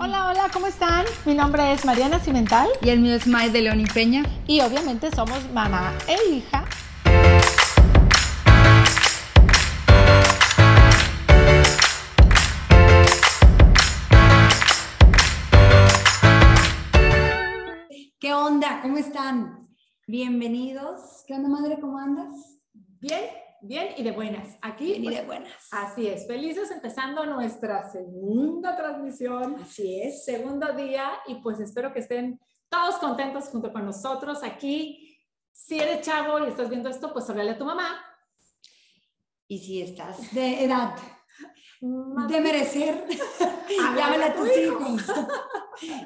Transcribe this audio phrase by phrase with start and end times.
[0.00, 1.04] Hola, hola, ¿cómo están?
[1.24, 4.22] Mi nombre es Mariana Cimental Y el mío es Mae de León y Peña.
[4.46, 6.64] y obviamente somos mamá e hija.
[18.20, 18.80] ¿Qué onda?
[18.82, 19.68] ¿Cómo están?
[20.06, 21.24] Bienvenidos.
[21.26, 21.78] ¿Qué onda, madre?
[21.80, 22.58] ¿Cómo andas?
[23.00, 23.24] Bien,
[23.62, 24.56] bien y de buenas.
[24.62, 25.68] Aquí, Bien y pues, de buenas.
[25.72, 30.24] así es, felices empezando nuestra segunda transmisión, Así es.
[30.24, 35.16] segundo día y pues espero que estén todos contentos junto con nosotros aquí.
[35.52, 37.96] Si eres chavo y estás viendo esto, pues háblale a tu mamá.
[39.48, 40.94] Y si estás de edad
[41.80, 43.04] De merecer,
[43.96, 44.80] llámale a a tu tus hijo.
[44.80, 45.04] hijos.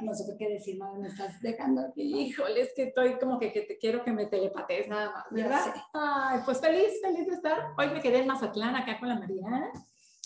[0.02, 2.02] No sé qué decir, madre, me estás dejando aquí.
[2.02, 5.62] Híjole, es que estoy como que, que te quiero que me telepatees nada más, ¿verdad?
[5.94, 7.68] Ay, pues feliz, feliz de estar.
[7.78, 9.70] Hoy me quedé en Mazatlán acá con la Mariana.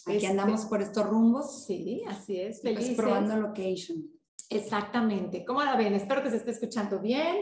[0.05, 2.97] Aquí Este, andamos por estos rumbos, Sí, así es, pues, feliz.
[2.97, 3.99] probando location.
[4.51, 5.45] Exactamente.
[5.45, 5.95] ¿Cómo la ven?
[5.95, 7.37] Espero que se esesté escuchando bien.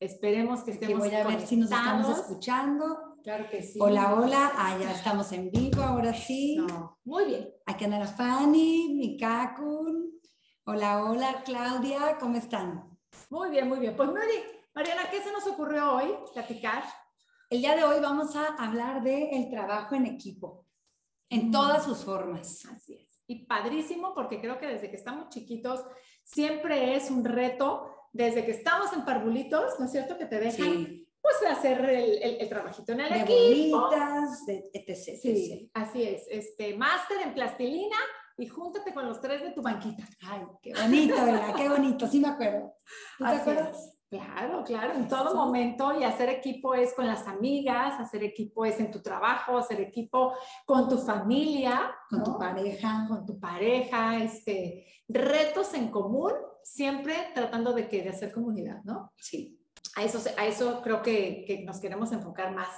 [0.00, 3.13] Esperemos que Que estemos voy a ver si nos estamos escuchando.
[3.24, 3.78] Claro que sí.
[3.80, 4.52] Hola, hola.
[4.54, 6.56] Ah, ya estamos en vivo, ahora sí.
[6.56, 7.48] No, muy bien.
[7.64, 10.10] Aquí anda la Fanny, mi Kakun.
[10.66, 12.84] Hola, hola, Claudia, ¿cómo están?
[13.30, 13.96] Muy bien, muy bien.
[13.96, 14.34] Pues Mari,
[14.74, 16.84] Mariana, ¿qué se nos ocurrió hoy platicar?
[17.48, 20.66] El día de hoy vamos a hablar de el trabajo en equipo,
[21.30, 21.52] en Mm.
[21.52, 22.66] todas sus formas.
[22.66, 23.22] Así es.
[23.26, 25.80] Y padrísimo porque creo que desde que estamos chiquitos
[26.22, 30.18] siempre es un reto, desde que estamos en parvulitos, ¿no es cierto?
[30.18, 33.80] Que te dejan Sí, pues hacer el, el- el trabajito en el de equipo.
[33.80, 34.94] bolitas, de etc.
[35.22, 35.70] Sí, etc.
[35.74, 36.26] así es.
[36.30, 37.96] Este, máster en plastilina
[38.36, 40.04] y júntate con los tres de tu banquita.
[40.22, 41.54] Ay, qué bonito, ¿verdad?
[41.56, 42.74] Qué bonito, sí me acuerdo.
[43.18, 43.76] ¿Tú te Así acuerdas?
[43.78, 43.90] es.
[44.10, 45.34] Claro, claro, en todo Eso.
[45.36, 49.80] momento y hacer equipo es con las amigas, hacer equipo es en tu trabajo, hacer
[49.80, 50.34] equipo
[50.66, 52.38] con tu familia, Con tu ¿no?
[52.38, 53.06] pareja.
[53.08, 56.30] con tu pareja, este, retos en común,
[56.62, 59.12] siempre tratando de que de hacer comunidad, ¿no?
[59.16, 59.58] Sí.
[59.96, 62.68] A eso, a eso creo que, que nos queremos enfocar más,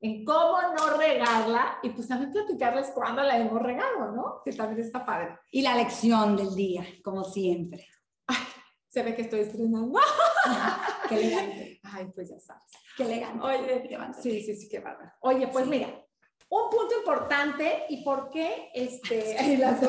[0.00, 4.42] en cómo no regarla y pues también platicarles cuándo la hemos regado, ¿no?
[4.44, 5.38] Que también está padre.
[5.50, 7.86] Y la lección del día, como siempre.
[8.88, 9.98] Se ve que estoy estrenando.
[11.08, 12.62] Qué elegante, Ay, pues ya sabes.
[12.96, 13.44] qué elegante.
[13.44, 14.22] Oye, Levántate.
[14.22, 15.12] sí, sí, sí, qué bárbaro.
[15.20, 15.70] Oye, pues Sí.
[15.70, 16.05] mira,
[16.48, 19.82] un punto importante y por qué este, las.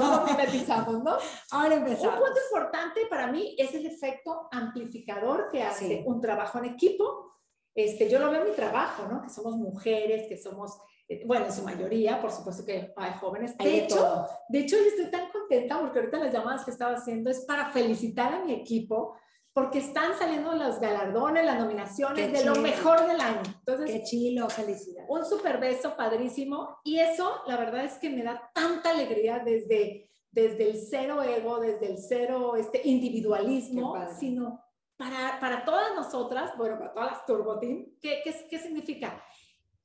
[1.51, 2.15] Ahora Un empezamos.
[2.19, 6.03] punto importante para mí es el efecto amplificador que hace Sí.
[6.05, 7.31] un trabajo en equipo.
[7.75, 9.21] Este, yo lo veo en mi trabajo, ¿no?
[9.21, 13.53] Que somos mujeres, que somos, eh, bueno, en su mayoría, por supuesto que hay jóvenes.
[13.59, 14.27] Hay De de hecho, todo.
[14.49, 17.69] de hecho, yo estoy tan contenta porque ahorita las llamadas que estaba haciendo es para
[17.71, 19.15] felicitar a mi equipo
[19.57, 23.41] porque están saliendo los galardones, las nominaciones Qué de lo mejor del año.
[23.43, 25.03] Entonces, Qué chilo, felicidad.
[25.09, 30.11] un super beso padrísimo y eso la verdad es que me da tanta alegría desde,
[30.29, 34.63] desde el cero ego, desde el cero este, individualismo, sino
[34.95, 39.23] para, para todas nosotras, bueno, para todas las Turbo Team, ¿qué, qué, qué significa?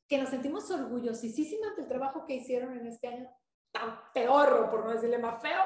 [0.06, 3.26] Que nos sentimos orgullosísimas del trabajo que hicieron en este año
[3.70, 5.62] tan peor, por no decirle más feo,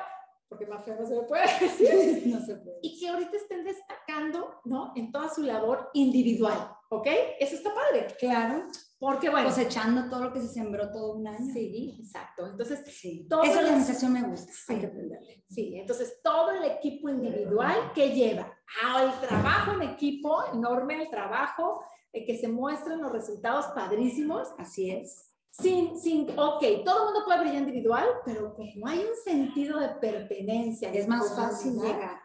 [0.48, 2.78] porque más feo no se le puede decir, No se puede.
[2.82, 4.92] y que ahorita estén destacando, ¿no?
[4.96, 7.06] En toda su labor individual, ¿ok?
[7.40, 8.66] Eso está padre, Claro,
[8.98, 11.52] porque bueno, cosechando todo lo que se sembró todo un año.
[11.52, 12.46] Sí, exacto.
[12.46, 13.28] Entonces, Sí.
[13.44, 14.50] Esa organización me gusta.
[14.52, 14.72] Sí.
[14.72, 15.44] Hay que aprenderle.
[15.48, 18.52] sí, entonces todo el equipo individual que lleva
[18.84, 24.90] al trabajo en equipo, enorme el trabajo, eh, que se muestran los resultados padrísimos, Así
[24.90, 25.25] es.
[25.60, 29.88] Sin, sin, ok, todo el mundo puede brillar individual, pero como hay un sentido de
[29.90, 30.90] pertenencia.
[30.92, 32.20] Es más fácil llegar.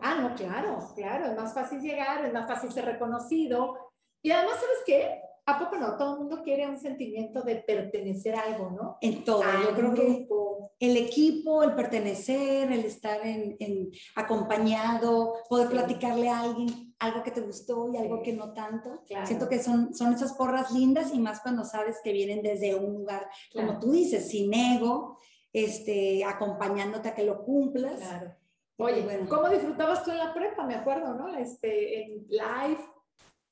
[0.00, 3.74] Ah, no, claro, claro, es más fácil llegar, es más fácil ser reconocido.
[4.22, 5.20] Y además, ¿sabes qué?
[5.46, 5.96] ¿A poco no?
[5.96, 8.98] Todo el mundo quiere un sentimiento de pertenecer a algo, ¿no?
[9.00, 9.42] En todo.
[9.42, 10.72] A Yo creo que grupo.
[10.80, 15.72] el equipo, el pertenecer, el estar en, en acompañado, poder Sí.
[15.74, 19.02] platicarle a alguien algo que te gustó y algo que no tanto.
[19.06, 19.26] Claro.
[19.26, 22.94] Siento que son, son esas porras lindas y más cuando sabes que vienen desde un
[22.94, 23.80] lugar, como Claro.
[23.80, 25.18] tú dices, sin ego,
[25.52, 27.98] este, acompañándote a que lo cumplas.
[28.00, 28.34] Claro.
[28.78, 29.28] Oye, pues bueno.
[29.28, 30.64] ¿cómo disfrutabas tú en la prepa?
[30.64, 31.34] Me acuerdo, ¿no?
[31.36, 32.78] Este, en live.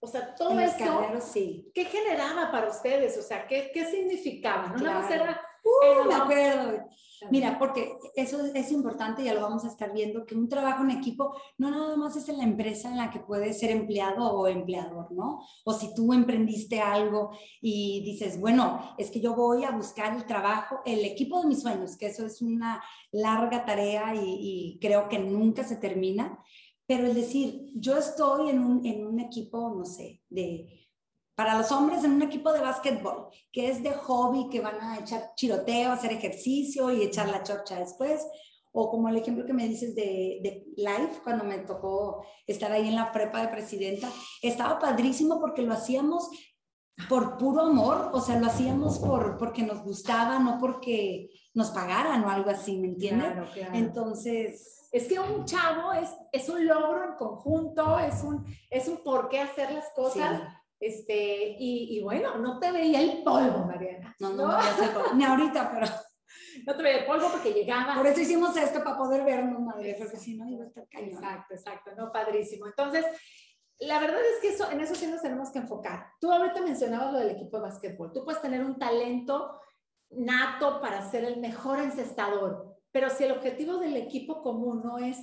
[0.01, 1.71] O sea, todo En eso, sí.
[1.75, 3.17] ¿qué generaba para ustedes?
[3.17, 4.69] O sea, ¿qué, qué significaba?
[4.69, 5.25] No nada más Claro.
[5.25, 5.41] era...
[5.65, 6.89] Uh, me acuerdo.
[7.31, 10.91] Mira, porque eso es importante, ya lo vamos a estar viendo, que un trabajo en
[10.91, 14.47] equipo no nada más es en la empresa en la que puedes ser empleado o
[14.47, 15.41] empleador, ¿no?
[15.65, 17.31] O si tú emprendiste algo
[17.63, 21.63] y dices, bueno, es que yo voy a buscar el trabajo, el equipo de mis
[21.63, 26.39] sueños, que eso es una larga tarea y, y creo que nunca se termina,
[26.87, 30.84] pero es decir, yo estoy en un, en un equipo, no sé, de
[31.35, 34.99] para los hombres en un equipo de básquetbol, que es de hobby, que van a
[34.99, 38.25] echar chiroteo, hacer ejercicio y echar la chorcha después,
[38.73, 42.89] o como el ejemplo que me dices de, de live, cuando me tocó estar ahí
[42.89, 44.09] en la prepa de presidenta,
[44.43, 46.29] estaba padrísimo porque lo hacíamos
[47.09, 52.25] por puro amor, o sea, lo hacíamos por, porque nos gustaba, no porque nos pagaran
[52.25, 53.33] o algo así, ¿me entiendes?
[53.33, 53.75] Claro, claro.
[53.75, 58.99] Entonces, Es que un chavo es, es un logro en conjunto, es un, es un
[59.03, 60.41] por qué hacer las cosas.
[60.41, 60.64] sí.
[60.81, 64.15] Este, y, y bueno, no te veía el polvo, Mariana.
[64.21, 64.59] no, no, no,
[65.15, 65.87] ni ahorita, pero
[66.67, 67.95] No te veía el polvo porque llegaba.
[67.95, 71.11] por eso hicimos esto, para poder vernos, madre, porque si no iba a estar cañón.
[71.11, 72.67] Exacto, exacto, no, padrísimo.
[72.67, 73.05] Entonces,
[73.79, 76.07] la verdad es que eso, en eso sí nos tenemos que enfocar.
[76.21, 78.13] Tú ahorita mencionabas lo del equipo de básquetbol.
[78.13, 79.61] Tú puedes tener un talento
[80.11, 85.19] nato para ser el mejor encestador, pero si el objetivo del equipo común no es,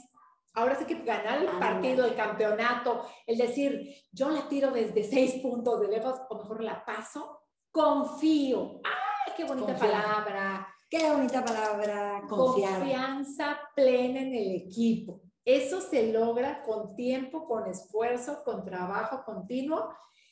[0.53, 5.35] ahora sí que ganar el partido, el campeonato, el decir, yo la tiro desde seis
[5.41, 8.81] puntos de lejos, o mejor la paso, confío.
[8.83, 10.67] ¡Ay, qué bonita palabra!
[10.89, 12.79] Qué bonita palabra, confiar.
[12.79, 15.21] Confianza plena en el equipo.
[15.45, 19.89] Eso se logra con tiempo, con esfuerzo, con trabajo continuo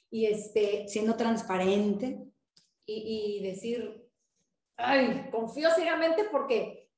[0.09, 2.19] y, este, Siendo transparente.
[2.85, 4.05] y, y decir,
[4.75, 6.88] ay, confío ciegamente porque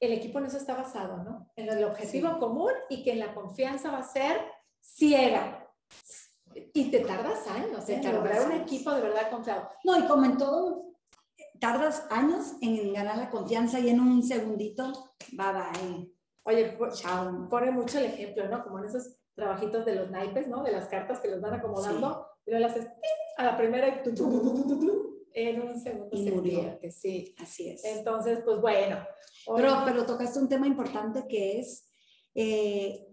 [0.00, 1.50] el equipo en eso está basado, ¿no?
[1.56, 2.38] En el objetivo Sí.
[2.38, 4.40] común y que en la confianza va a ser
[4.80, 5.66] ciega.
[6.72, 9.68] Y te tardas años en lograr un equipo de verdad confiado.
[9.84, 10.92] No, y como en todo,
[11.60, 16.12] tardas años en ganar la confianza y en un segundito, bye bye.
[16.44, 17.48] Oye, pues, Chao.
[17.48, 18.62] pone mucho el ejemplo, ¿no?
[18.64, 20.62] Como en esos trabajitos de los naipes, ¿no?
[20.62, 22.90] De las cartas que los van acomodando y luego las haces
[23.36, 24.28] a la primera y tu, tu,
[24.66, 25.07] tu,
[25.38, 26.78] en un segundo Y murió.
[26.90, 27.34] sí.
[27.38, 27.84] Así es.
[27.84, 28.98] Entonces, pues bueno.
[29.56, 31.90] Pero, pero tocaste un tema importante que es
[32.34, 33.06] eh,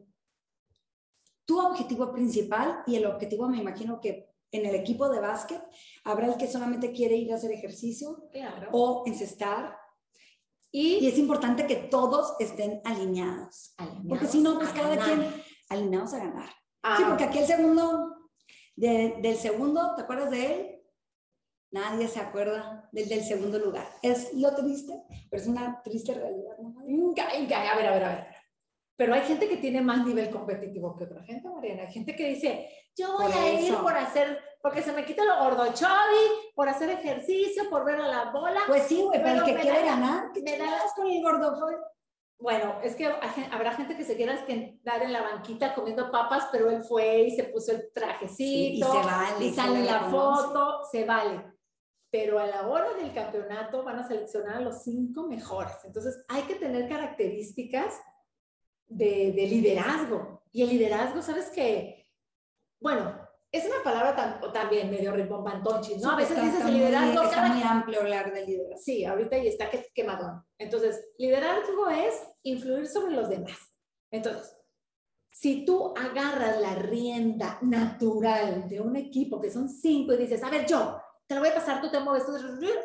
[1.45, 5.61] tu objetivo principal y el objetivo, me imagino que en el equipo de básquet
[6.03, 8.69] habrá el que solamente quiere ir a hacer ejercicio claro.
[8.71, 9.77] o encestar.
[10.71, 13.75] y, Y es importante que todos estén alineados.
[14.09, 15.05] Porque si no, pues cada ganar.
[15.05, 16.49] quien alineados a ganar.
[16.83, 18.15] Ah, Sí, porque aquí el segundo,
[18.75, 20.74] de- del segundo, ¿te acuerdas de él?
[21.75, 23.85] Nadie se acuerda del del segundo lugar.
[24.01, 24.93] Es lo triste,
[25.29, 26.55] pero es una triste realidad.
[26.59, 26.73] ¿no?
[26.79, 28.27] A ver, a ver, a ver.
[28.97, 31.81] Pero hay gente que tiene más nivel competitivo que otra gente, Mariana.
[31.83, 33.81] Hay gente que dice, yo voy Por a ir eso.
[33.81, 36.23] por hacer, porque se me quita lo gordo chovi,
[36.55, 38.61] por hacer ejercicio, por ver a la bola.
[38.67, 41.21] Pues sí, güey, pero el que quiere da- ganar, ¿qué me da- chingados con el
[41.21, 41.75] gordofón?
[42.39, 43.05] Bueno, es que
[43.51, 47.31] habrá gente que se quiera quedar en la banquita comiendo papas, pero él fue y
[47.35, 51.03] se puso el trajecito Sí, y se vale, y se sale le la foto, se
[51.05, 51.54] vale.
[52.17, 55.75] Pero a la hora del campeonato van a seleccionar a los cinco mejores.
[55.83, 57.93] Entonces hay que tener características
[58.87, 60.41] de, de liderazgo.
[60.53, 62.07] Y el liderazgo, ¿sabes qué?
[62.79, 63.19] Bueno,
[63.51, 66.11] es una palabra tam- también medio rimbombantonchis, ¿no?
[66.11, 68.81] A veces Está- dices está el muy- liderazgo, Está cada muy amplio hablar de liderazgo.
[68.81, 70.41] Sí, ahorita y está que- quemadón.
[70.57, 73.57] Entonces, liderazgo es influir sobre los demás.
[74.09, 74.55] Entonces,
[75.33, 80.49] si tú agarras la rienda natural de un equipo que son cinco y dices, a
[80.49, 82.33] ver, yo, te lo voy a pasar, tú te mueves, tú,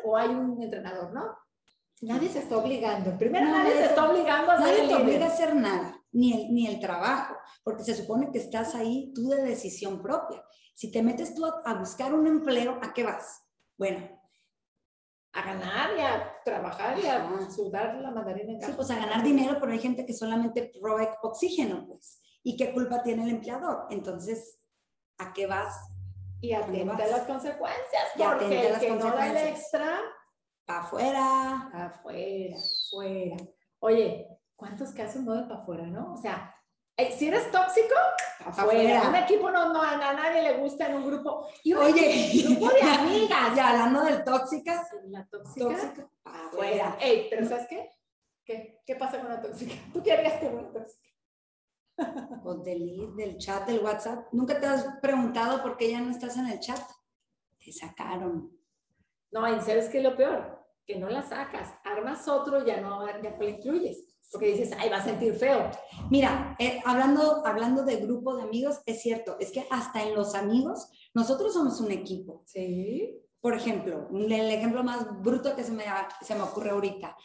[0.03, 1.37] o hay un entrenador, ¿no?
[2.01, 3.15] Nadie se está obligando.
[3.17, 6.53] Primero, No, nadie te está obligando a Nadie te obliga a hacer nada, ni el,
[6.53, 10.43] ni el trabajo, porque se supone que estás ahí tú de decisión propia.
[10.73, 13.43] Si te metes tú a, a buscar un empleo, ¿a qué vas?
[13.77, 14.17] Bueno,
[15.33, 17.49] A ganar y a trabajar y a Ah.
[17.49, 21.07] sudar la mandarina en sí, pues a ganar dinero, pero hay gente que solamente provee
[21.21, 22.19] oxígeno, pues.
[22.43, 23.85] ¿Y qué culpa tiene el empleador?
[23.91, 24.57] Entonces,
[25.19, 25.73] ¿a qué vas?
[26.41, 30.01] Y atenta a las consecuencias, porque el las que no da el extra,
[30.65, 31.69] ¿Para afuera?
[31.73, 33.37] Afuera, afuera.
[33.79, 36.13] Oye, ¿cuántos casos no de para afuera, no?
[36.13, 36.55] O sea,
[36.97, 37.95] eh, si eres tóxico,
[38.45, 39.09] afuera.
[39.09, 41.47] Un equipo no, no, a nadie le gusta en un grupo.
[41.63, 43.39] Y un Oye, grupo de amigas.
[43.55, 46.97] ya hablando del tóxica, La tóxica, tóxica, afuera.
[47.01, 47.89] Ey, pero ¿sabes qué?
[48.43, 49.73] ¿Qué, qué pasa con la tóxica?
[49.93, 51.09] ¿Tú qué harías con una tóxica?
[52.43, 54.27] Pues del, del chat, del WhatsApp.
[54.31, 56.81] ¿Nunca te has preguntado por qué ya no estás en el chat?
[57.63, 58.51] Te sacaron.
[59.31, 60.59] No, ¿y sabes qué es lo peor?
[60.85, 61.73] Que no la sacas.
[61.83, 64.11] Armas otro, ya no, ya no lo incluyes.
[64.31, 65.69] Porque dices, ay, va a sentir feo.
[66.09, 70.35] Mira, eh, hablando, hablando de grupo de amigos, es cierto, es que hasta en los
[70.35, 72.43] amigos, nosotros somos un equipo.
[72.45, 73.21] Sí.
[73.41, 75.83] Por ejemplo, el ejemplo más bruto que se me,
[76.21, 77.15] se me ocurre ahorita.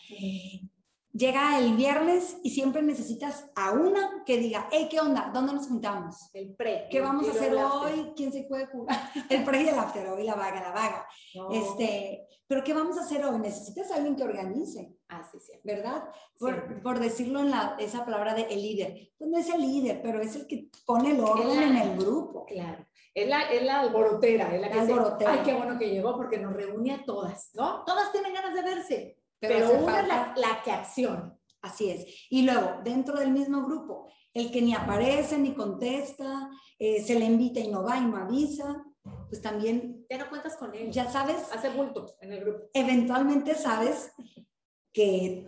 [1.17, 5.31] Llega el viernes y siempre necesitas a una que diga, hey, ¿qué onda?
[5.33, 6.29] ¿Dónde nos juntamos?
[6.35, 6.89] El pre.
[6.91, 8.13] ¿Qué el vamos a hacer hoy?
[8.17, 8.97] ¿Quién se puede jugar?
[9.31, 11.07] El pre y el after, hoy la vaga, la vaga.
[11.35, 11.51] No.
[11.53, 13.39] Este, pero ¿qué vamos a hacer hoy?
[13.39, 15.53] Necesitas a alguien que organice, Ah, sí, sí.
[15.63, 16.03] ¿verdad?
[16.39, 19.11] Por, por decirlo en la, esa palabra de el líder.
[19.17, 21.97] Pues no es el líder, pero es el que pone el orden la- en el
[21.99, 22.45] grupo.
[22.45, 22.85] Claro.
[23.15, 25.33] Es la, es la alborotera, es la que La dice, alborotera.
[25.33, 27.85] ay, qué bueno que llegó porque nos reúne a todas, ¿no?
[27.85, 31.37] Todas tienen ganas de verse, pero, una es la, la que acciona.
[31.62, 32.07] Así es.
[32.31, 37.25] Y luego, dentro del mismo grupo, el que ni aparece ni contesta, eh, se le
[37.25, 38.85] invita y no va y no avisa,
[39.28, 40.07] pues también...
[40.09, 40.90] Ya no cuentas con él.
[40.90, 41.50] Ya sabes.
[41.52, 42.64] Hace bulto en el grupo.
[42.73, 44.12] Eventualmente sabes
[44.93, 45.47] que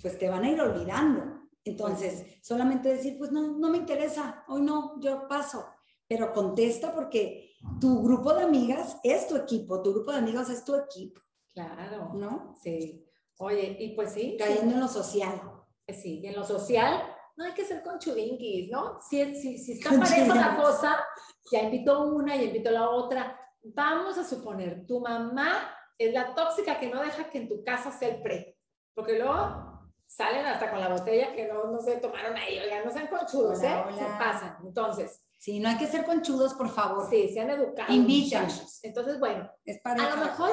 [0.00, 1.42] pues te van a ir olvidando.
[1.64, 5.64] Entonces, solamente decir, pues no, no me interesa, hoy no, yo paso,
[6.06, 10.64] pero contesta porque tu grupo de amigas es tu equipo, tu grupo de amigos es
[10.64, 11.22] tu equipo.
[11.54, 12.10] Claro.
[12.14, 12.54] ¿No?
[12.60, 13.06] Sí.
[13.38, 14.36] Oye, y pues sí.
[14.38, 15.40] Cayendo en lo social.
[15.88, 17.02] Sí, y en lo social
[17.36, 19.00] no hay que ser con chudinquis, ¿no?
[19.00, 21.04] Si, si, si está pareja la cosa,
[21.50, 23.38] ya invitó una, y invitó la otra.
[23.62, 27.90] Vamos a suponer, tu mamá es la tóxica que no deja que en tu casa
[27.90, 28.58] sea el pre,
[28.94, 29.74] porque luego
[30.06, 33.62] salen hasta con la botella que no, no se tomaron ahí, oigan, no sean conchudos,
[33.62, 33.84] ¿eh?
[33.98, 34.58] Se pasan.
[34.64, 35.24] Entonces.
[35.38, 37.08] Sí, no hay que ser conchudos, por favor.
[37.10, 37.94] Sí, sean educados.
[37.94, 38.80] Invítanos.
[38.82, 40.50] Entonces, bueno, es para a lo mejor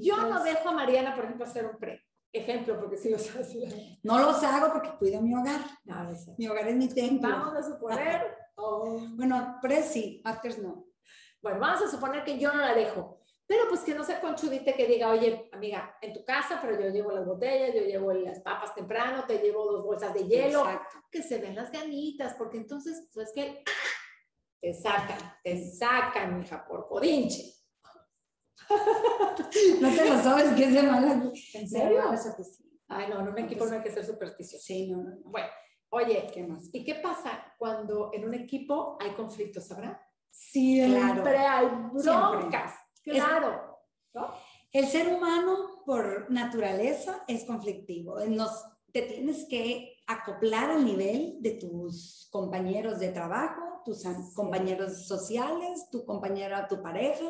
[0.00, 2.02] yo no dejo a Mariana, por ejemplo, hacer un pre.
[2.32, 3.98] Ejemplo, porque si los hace.
[4.02, 5.60] No los hago porque cuido mi hogar.
[6.36, 7.28] mi hogar es mi templo.
[7.28, 8.36] Vamos a suponer.
[8.56, 8.98] Oh.
[9.12, 10.86] Bueno, pre sí, afters no.
[11.42, 13.20] Bueno, vamos a suponer que yo no la dejo.
[13.46, 16.88] Pero pues que no sea conchudite que diga, oye, amiga, en tu casa, pero yo
[16.90, 20.64] llevo las botellas, yo llevo las papas temprano, te llevo dos bolsas de hielo,
[21.10, 23.64] que se ven las ganitas, porque entonces, pues que
[24.60, 27.59] te sacan, te sacan, hija, por codinche.
[29.80, 31.22] no te lo sabes que es de mala.
[31.54, 32.02] ¿En serio?
[32.88, 34.64] Ay, no, en un equipo no hay que ser supersticioso.
[34.64, 35.16] Sí, no, no.
[35.24, 35.48] Bueno,
[35.90, 36.68] oye, ¿qué más?
[36.72, 40.00] ¿Y qué pasa cuando en un equipo hay conflictos, sabrá?
[40.30, 42.74] Siempre hay broncas.
[43.02, 43.78] Claro.
[44.72, 48.18] El ser humano, por naturaleza, es conflictivo.
[48.26, 55.88] Nos, te tienes que acoplar al nivel de tus compañeros de trabajo, tus compañeros sociales,
[55.90, 57.24] tu compañera, tu pareja.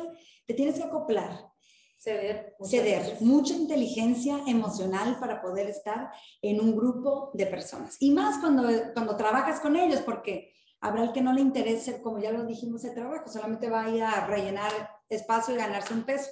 [0.45, 1.51] Te tienes que acoplar.
[1.97, 2.55] Ceder.
[2.63, 3.17] Ceder.
[3.21, 7.97] Mucha inteligencia emocional para poder estar en un grupo de personas.
[7.99, 12.19] Y más cuando, cuando trabajas con ellos, porque habrá el que no le interese, como
[12.19, 14.71] ya lo dijimos, el trabajo, solamente va a ir a rellenar
[15.09, 16.31] espacio y ganarse un peso.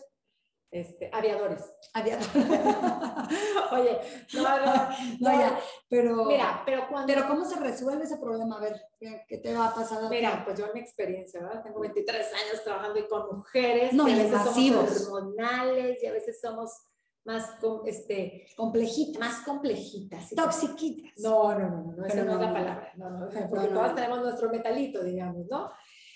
[0.72, 1.74] Este, aviadores.
[1.94, 2.30] Aviadores.
[3.72, 4.00] Oye,
[4.36, 5.60] no, no, no, ya,
[5.90, 7.12] pero, mira, pero cuando...
[7.12, 8.58] Pero ¿cómo se resuelve ese problema?
[8.58, 8.82] A ver,
[9.28, 10.08] ¿qué, te va a pasar?
[10.10, 11.64] Mira, pues yo en mi experiencia, ¿verdad?
[11.64, 13.94] Tengo 23 años trabajando con mujeres.
[13.94, 14.90] No, y a veces masivos.
[14.90, 16.72] somos hormonales y a veces somos
[17.26, 19.20] más este, complejitas.
[19.20, 20.30] Más complejitas.
[20.36, 21.14] Toxiquitas.
[21.18, 22.94] No, no, no, no, esa no, es la palabra.
[22.96, 25.72] No, no, porque todas tenemos nuestro metalito, digamos, ¿no?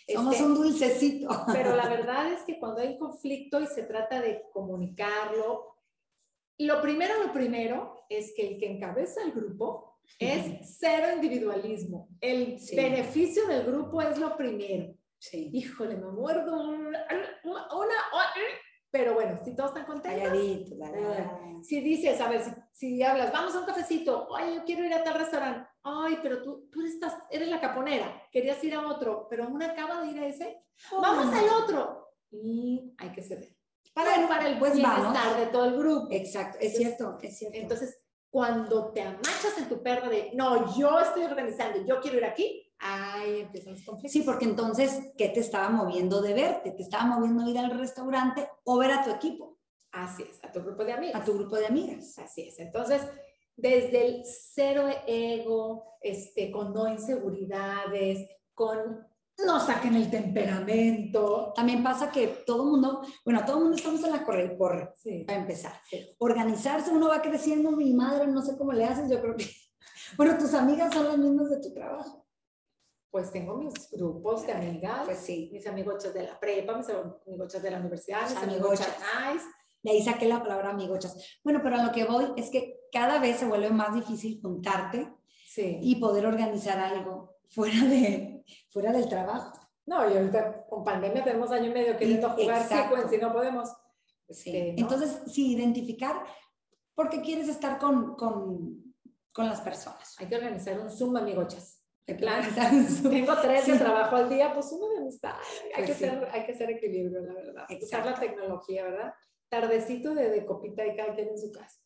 [0.07, 1.29] Somos este, un dulcecito.
[1.53, 5.77] Pero la verdad es que cuando hay conflicto y se trata de comunicarlo,
[6.59, 12.09] lo primero, lo primero es que el que encabeza el grupo es cero individualismo.
[12.21, 14.95] El beneficio del grupo es lo primero.
[15.17, 15.49] Sí.
[15.53, 17.05] Híjole, me muerdo una,
[17.43, 17.67] una,
[18.93, 20.37] pero bueno, si todos están contentos.
[21.63, 24.93] si dices, a ver, si, si, hablas, vamos a un cafecito, ay, yo quiero ir
[24.93, 26.99] a tal restaurante, ay, pero tú, tú eres,
[27.31, 31.33] eres la caponera, querías ir a otro, pero una acaba de ir a ese, vamos
[31.33, 32.07] al otro.
[32.29, 33.57] Y hay que ceder.
[33.95, 36.09] Para, para el pues bienestar de todo el grupo.
[36.11, 37.57] Exacto, es cierto, es cierto.
[37.57, 42.25] Entonces, cuando te amachas en tu perro de, no, yo estoy organizando, yo quiero ir
[42.25, 44.11] aquí, Ay, empiezan los conflictos.
[44.11, 46.71] Sí, porque entonces, ¿qué te estaba moviendo de verte?
[46.71, 49.57] ¿Te estaba moviendo ir al restaurante o ver a tu equipo?
[49.93, 51.21] Así es, a tu grupo de amigas.
[51.21, 52.19] A tu grupo de amigas.
[52.19, 52.59] Así es.
[52.59, 53.01] Entonces,
[53.55, 59.07] desde el cero ego, este, con no inseguridades, con
[59.45, 61.53] no saquen el temperamento.
[61.55, 64.57] También pasa que todo el mundo, bueno, todo el mundo estamos en la corre y
[64.57, 65.23] corre, sí.
[65.25, 65.71] para empezar.
[66.17, 69.45] Organizarse, uno va creciendo, mi madre, no sé cómo le haces, yo creo que,
[70.17, 72.22] bueno, tus amigas son las mismas de tu trabajo
[73.13, 75.51] pues tengo mis grupos de amigas, pues sí.
[75.53, 76.87] mis amigochas de la prepa, mis
[77.27, 79.45] amigochas de la universidad, mis amigochas nice.
[79.83, 81.15] De ahí saqué la palabra amigochas.
[81.43, 85.13] Bueno, pero a lo que voy es que cada vez se vuelve más difícil juntarte
[85.45, 85.77] sí.
[85.79, 89.59] y poder organizar algo fuera, de, fuera del trabajo.
[89.85, 93.69] No, y ahorita con pandemia tenemos año y medio queriendo jugar sequence y no podemos.
[94.27, 94.73] Sí.
[94.75, 96.23] Entonces, sí, identificar
[96.95, 98.95] por qué quieres estar con, con,
[99.31, 100.15] con las personas.
[100.17, 101.72] Hay que organizar un Zoom, amigochas.
[102.05, 105.35] Tengo tres de trabajo al día, pues uno de amistad.
[105.75, 107.65] Hay, pues que ser, hay que ser equilibrio, la verdad.
[107.81, 109.13] Usar la tecnología, ¿verdad?
[109.47, 111.79] Tardecito de, de copita y cada quien en su casa.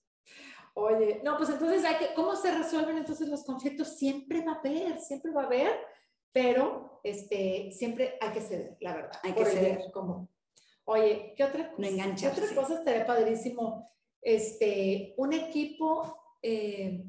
[0.73, 3.97] Oye, no, pues entonces hay que, ¿cómo se resuelven entonces los conflictos?
[3.97, 5.71] Siempre va a haber, siempre va a haber,
[6.31, 9.19] pero este, siempre hay que ceder, la verdad.
[9.23, 9.91] Hay que ceder.
[9.91, 10.29] Como,
[10.85, 11.87] oye, ¿qué otra, no
[12.19, 13.91] ¿qué otra cosa estaría padrísimo?
[14.21, 16.23] Este, un equipo...
[16.41, 17.03] Eh,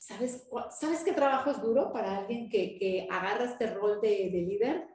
[0.00, 4.40] ¿Sabes, ¿Sabes qué trabajo es duro para alguien que, que agarra este rol de, de
[4.40, 4.88] líder?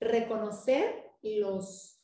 [0.00, 1.98] Reconocer los,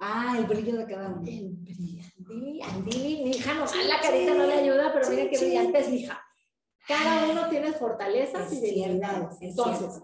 [0.00, 1.22] Ah, el brillo de cada uno.
[1.26, 2.04] El brillo.
[2.16, 5.88] Andili, Andili, mi hija, no, la carita no le ayuda, pero mira qué brillante es
[5.88, 6.24] mi hija.
[6.86, 9.36] Cada uno tiene fortalezas y debilidades.
[9.40, 10.00] Entonces,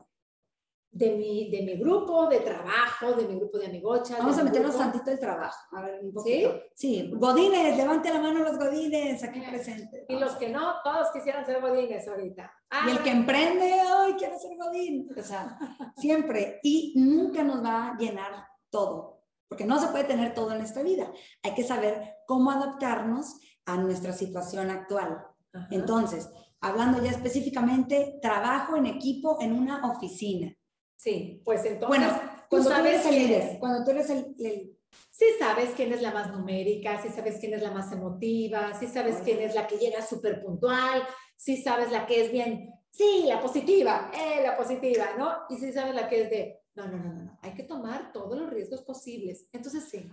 [0.95, 4.17] de mi, de mi grupo de trabajo, de mi grupo de amigochas.
[4.17, 5.59] Vamos a meternos tantito el trabajo.
[5.73, 6.53] A ver, un poquito.
[6.75, 6.89] ¿Sí?
[6.89, 7.13] Sí.
[7.17, 10.05] Godines, levante la mano los godines aquí presentes.
[10.09, 12.53] Y los que no, todos quisieran ser godines ahorita.
[12.87, 15.09] y el que emprende, ay, quiero ser godín.
[15.19, 15.59] O sea,
[15.97, 16.61] siempre.
[16.63, 20.85] Y nunca nos va a llenar todo, porque no se puede tener todo en esta
[20.85, 21.13] vida.
[21.43, 25.27] Hay que saber cómo adaptarnos a nuestra situación actual.
[25.71, 30.55] Entonces, hablando ya específicamente, trabajo en equipo en una oficina.
[30.97, 31.89] Sí, pues entonces.
[31.89, 34.75] Bueno, cuando tú eres el líder, cuando tú eres el,
[35.11, 38.87] Sí sabes quién es la más numérica, sí sabes quién es la más emotiva, sí
[38.87, 41.03] sabes quién es la que llega súper puntual,
[41.37, 45.33] sí sabes la que es bien, sí, la positiva, eh, la positiva, ¿no?
[45.49, 48.13] Y sí sabes la que es de, no, no, no, no, no, hay que tomar
[48.13, 49.47] todos los riesgos posibles.
[49.53, 50.05] Entonces, sí.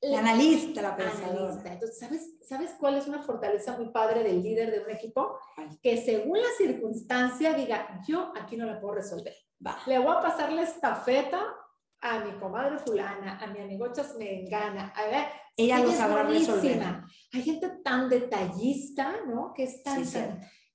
[0.00, 1.52] La analista, la pensadora.
[1.52, 1.72] Analista.
[1.72, 5.38] Entonces, ¿sabes, ¿sabes cuál es una fortaleza muy padre del líder de un equipo?
[5.82, 9.34] Que según la circunstancia diga, yo aquí no la puedo resolver
[9.86, 11.42] le voy a pasar la estafeta
[12.00, 15.26] a mi comadre fulana, a mi amigo Chasmengana, a ver,
[15.56, 16.80] ella, lo sabrá resolver.
[17.32, 19.52] Hay gente tan detallista, ¿no?
[19.52, 20.04] Que es tan,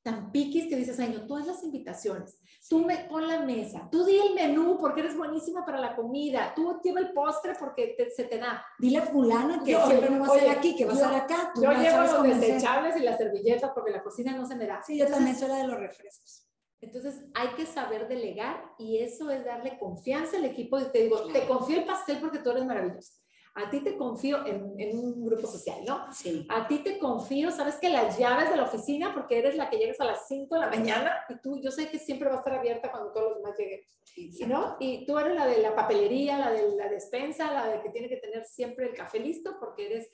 [0.01, 2.37] tan, piquis que dices, ay, no, todas las invitaciones,
[2.73, 6.53] tú me pon la mesa, tú di el menú porque eres buenísima para la comida,
[6.55, 8.65] tú lleva el postre porque se te da.
[8.79, 11.53] Dile a fulana que siempre no va a ser aquí, que va a ser acá.
[11.55, 14.81] yo llevo los desechables y las servilletas porque la cocina no se me da.
[14.81, 16.47] Sí, yo también soy la de los refrescos.
[16.81, 20.79] Entonces hay que saber delegar y eso es darle confianza al equipo.
[20.79, 23.22] Y te digo, te confío el pastel porque tú eres maravilloso.
[23.55, 26.11] A ti te confío en, en, un grupo social, ¿no?
[26.11, 26.47] Sí.
[26.49, 29.77] A ti te confío, sabes que las llaves de la oficina, porque eres la que
[29.77, 32.37] llegas a las 5 de la mañana y tú, yo sé que siempre va a
[32.39, 34.75] estar abierta cuando todos los demás lleguen, ¿no?
[34.79, 38.09] Y tú eres la de la papelería, la de la despensa, la de que tiene
[38.09, 40.09] que tener siempre el café listo porque eres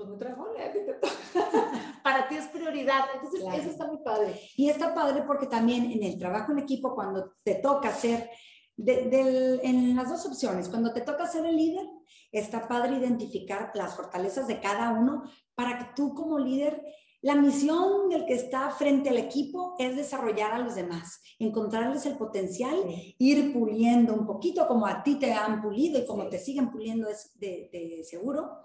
[0.00, 0.96] pues muy trabajable,
[2.02, 3.04] para ti es prioridad.
[3.14, 4.34] Entonces, eso está muy padre.
[4.56, 8.30] Y está padre porque también en el trabajo en equipo, cuando te toca ser,
[8.76, 11.86] de, en las dos opciones, cuando te toca ser el líder,
[12.32, 16.82] está padre identificar las fortalezas de cada uno para que tú como líder
[17.22, 22.16] la misión del que está frente al equipo es desarrollar a los demás, encontrarles el
[22.16, 22.78] potencial,
[23.18, 27.10] ir puliendo un poquito como a ti te han pulido y como te siguen puliendo
[27.10, 28.64] es de, de, seguro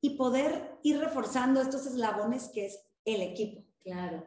[0.00, 3.64] y poder ir reforzando estos eslabones que es el equipo.
[3.82, 4.24] Claro.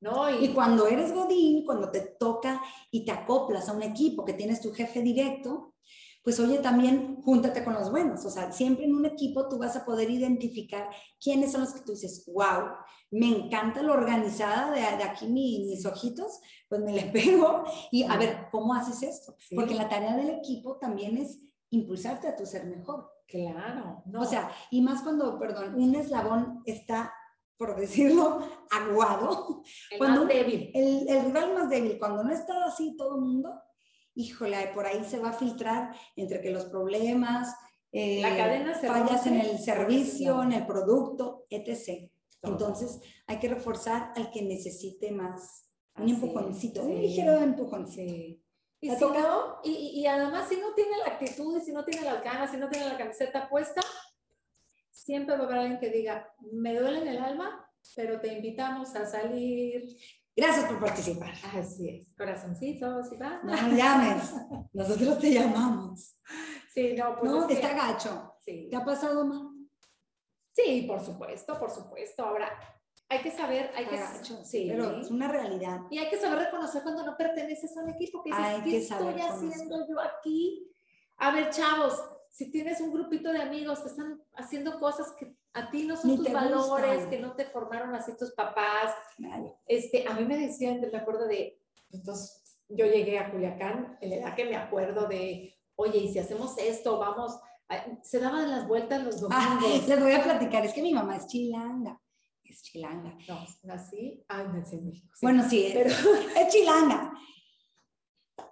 [0.00, 0.30] ¿No?
[0.30, 4.62] Y, cuando eres Godín, cuando te toca y te acoplas a un equipo que tienes
[4.62, 5.74] tu jefe directo,
[6.22, 8.24] pues oye, también júntate con los buenos.
[8.24, 10.88] O sea, siempre en un equipo tú vas a poder identificar
[11.22, 12.70] quiénes son los que tú dices, wow,
[13.10, 18.48] me encanta lo organizada de, aquí mis, ojitos, pues me le pego y a ver,
[18.50, 19.36] ¿cómo haces esto?
[19.54, 23.10] Porque la tarea del equipo también es impulsarte a tu ser mejor.
[23.26, 24.02] Claro.
[24.06, 24.22] No.
[24.22, 27.14] O sea, y más cuando, perdón, un eslabón está,
[27.60, 29.62] por decirlo, aguado.
[29.90, 30.70] El cuando, más débil.
[30.72, 33.52] El, el rival más débil, cuando no está así todo el mundo,
[34.14, 37.54] híjole, por ahí se va a filtrar entre que los problemas,
[37.92, 42.10] eh, la cadena fallas en el servicio, en el producto, etc.
[42.40, 48.40] Entonces, hay que reforzar al que necesite más, un empujoncito, un ligero empujoncito.
[48.80, 52.24] Y, si no, y, y, además si no tiene la actitud si no tiene las
[52.24, 53.82] ganas, si no tiene la camiseta puesta,
[55.10, 58.94] siempre va a haber alguien que diga, me duele en el alma, pero te invitamos
[58.94, 59.82] a salir.
[60.36, 61.34] Gracias por participar.
[61.52, 63.40] Así es, corazoncitos, ¿y va?
[63.42, 64.32] No me llames,
[64.72, 66.16] nosotros te llamamos.
[66.72, 67.32] Sí, no, pues.
[67.32, 68.36] No, está gacho.
[68.40, 68.68] Sí.
[68.70, 69.48] ¿Te ha pasado mal?
[70.52, 72.24] Sí, por supuesto, por supuesto.
[72.24, 72.48] Ahora,
[73.08, 73.98] hay que saber, hay que
[74.44, 75.80] sí, pero es una realidad.
[75.90, 79.20] Y hay que saber reconocer cuando no perteneces a un equipo, que dices, ¿qué estoy
[79.20, 80.70] haciendo yo aquí?
[81.16, 85.70] A ver, chavos, si tienes un grupito de amigos que están haciendo cosas que a
[85.70, 88.94] ti no son tus valores, que no te formaron así tus papás.
[89.66, 94.16] Este, a mí me decían, me acuerdo de, entonces yo llegué a Culiacán, en la
[94.16, 97.38] edad que me acuerdo de, oye, y si hacemos esto, vamos,
[98.02, 99.88] se daban las vueltas los ah, domingos.
[99.88, 102.00] les voy a platicar, es que mi mamá es chilanga
[102.50, 103.16] es chilanga.
[103.28, 105.14] No, nací, ah, nací en México.
[105.22, 105.90] Bueno, sí, pero
[106.36, 107.12] es chilanga.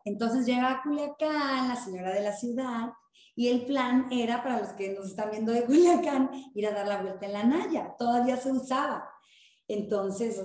[0.05, 2.93] Entonces llega a Culiacán, la señora de la ciudad,
[3.39, 6.89] y el plan era, para los que nos están viendo de Culiacán, ir a dar
[6.89, 7.95] la vuelta en la Naya.
[7.97, 9.09] Todavía se usaba.
[9.69, 10.43] Entonces,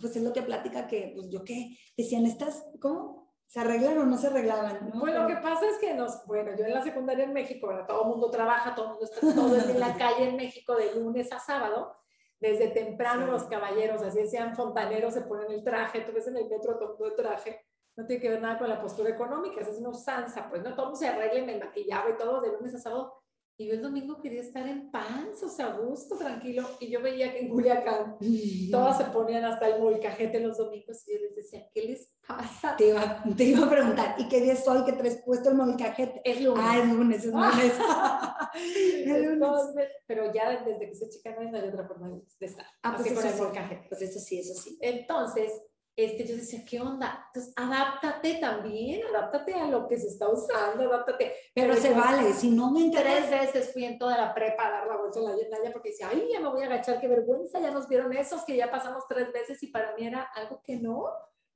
[0.00, 3.32] pues es lo que platica que, pues yo qué, decían, ¿estas, cómo?
[3.46, 4.90] ¿Se arreglan o no se arreglaban?
[4.92, 4.98] ¿no?
[4.98, 8.02] Bueno, lo que pasa es que nos, bueno, yo en la secundaria en México, todo
[8.02, 11.30] el mundo trabaja, todo el mundo está todo en la calle en México de lunes
[11.30, 11.94] a sábado,
[12.40, 16.48] desde temprano los caballeros, así sean fontaneros, se ponen el traje, tú ves en el
[16.48, 17.64] metro todo el traje,
[17.96, 20.74] no tiene que ver nada con la postura económica, esa es una usanza, pues no,
[20.74, 23.24] todo se arregla me maquillaba y todo de lunes a sábado.
[23.56, 26.68] Y yo el domingo quería estar en pants, o sea, a gusto, tranquilo.
[26.80, 28.16] Y yo veía que en Culiacán
[28.72, 31.06] todas se ponían hasta el molcajete los domingos.
[31.06, 32.76] Y yo les decía, ¿qué les pasa?
[32.76, 35.54] Te iba, te iba a preguntar, ¿y qué día es hoy que traes puesto el
[35.54, 36.20] molcajete?
[36.24, 36.64] Es lunes.
[36.66, 37.72] Ah, es lunes, es lunes.
[38.56, 39.88] Es lunes.
[40.06, 42.66] Pero ya desde que soy chica no hay otra forma de estar.
[42.82, 43.42] Ah, pues así con eso el sí.
[43.42, 43.86] molcajete.
[43.88, 44.78] Pues eso sí, eso sí.
[44.80, 45.52] Entonces,
[45.96, 47.26] este, yo decía, ¿qué onda?
[47.28, 51.32] Entonces, adáptate también, adáptate a lo que se está usando, adáptate.
[51.54, 53.40] Pero se yo vale, si no me Tres interesa.
[53.40, 56.08] veces fui en toda la prepa a dar la vuelta en la Yendaya porque decía,
[56.10, 59.04] ay, ya me voy a agachar, qué vergüenza, ya nos vieron esos que ya pasamos
[59.08, 61.04] tres veces y para mí era algo que no.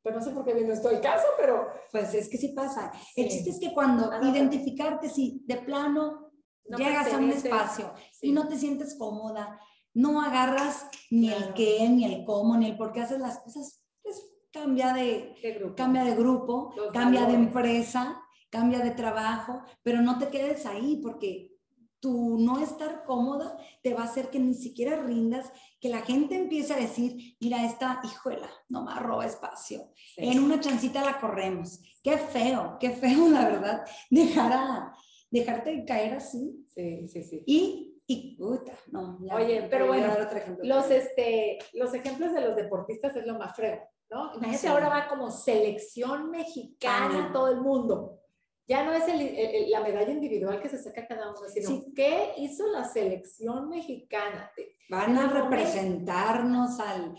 [0.03, 2.93] Pero no sé por qué vino esto al caso, pero Pues es que sí pasa.
[3.15, 3.23] Sí.
[3.23, 6.31] El chiste es que cuando identificarte si de plano
[6.67, 8.29] no llegas a un espacio Sí.
[8.29, 9.59] y no te sientes cómoda,
[9.95, 13.83] no agarras ni el qué, ni el cómo, ni el por qué haces las cosas,
[13.83, 13.88] pues
[14.53, 15.75] cambia de, ¿Qué grupo?
[15.77, 21.01] cambia de grupo, Los cambia de empresa, cambia de trabajo, pero no te quedes ahí
[21.03, 21.53] porque
[22.01, 26.37] tu no estar cómoda te va a hacer que ni siquiera rindas, que la gente
[26.37, 29.93] empiece a decir, mira, esta hijuela, nomás roba espacio.
[30.15, 30.23] Sí.
[30.23, 31.81] En una chancita la corremos.
[32.03, 34.93] Qué feo, qué feo, la verdad, dejar a,
[35.31, 36.65] dejarte caer así.
[36.69, 37.43] Sí, sí, sí.
[37.47, 39.19] Y, y puta, no.
[39.21, 40.65] ya, Oye, pero bueno, dar otro ejemplo.
[40.65, 44.33] Los, este, los ejemplos de los deportistas es lo más frego, ¿no?
[44.35, 44.67] Imagínate, Sí.
[44.67, 47.33] ahora va como selección mexicana Ah.
[47.33, 48.15] todo el mundo.
[48.67, 51.69] Ya no es el- el- el- la medalla individual que se saca cada uno, sino
[51.69, 51.93] Sí.
[51.97, 54.51] qué hizo la selección mexicana.
[54.91, 57.15] Van a representarnos al,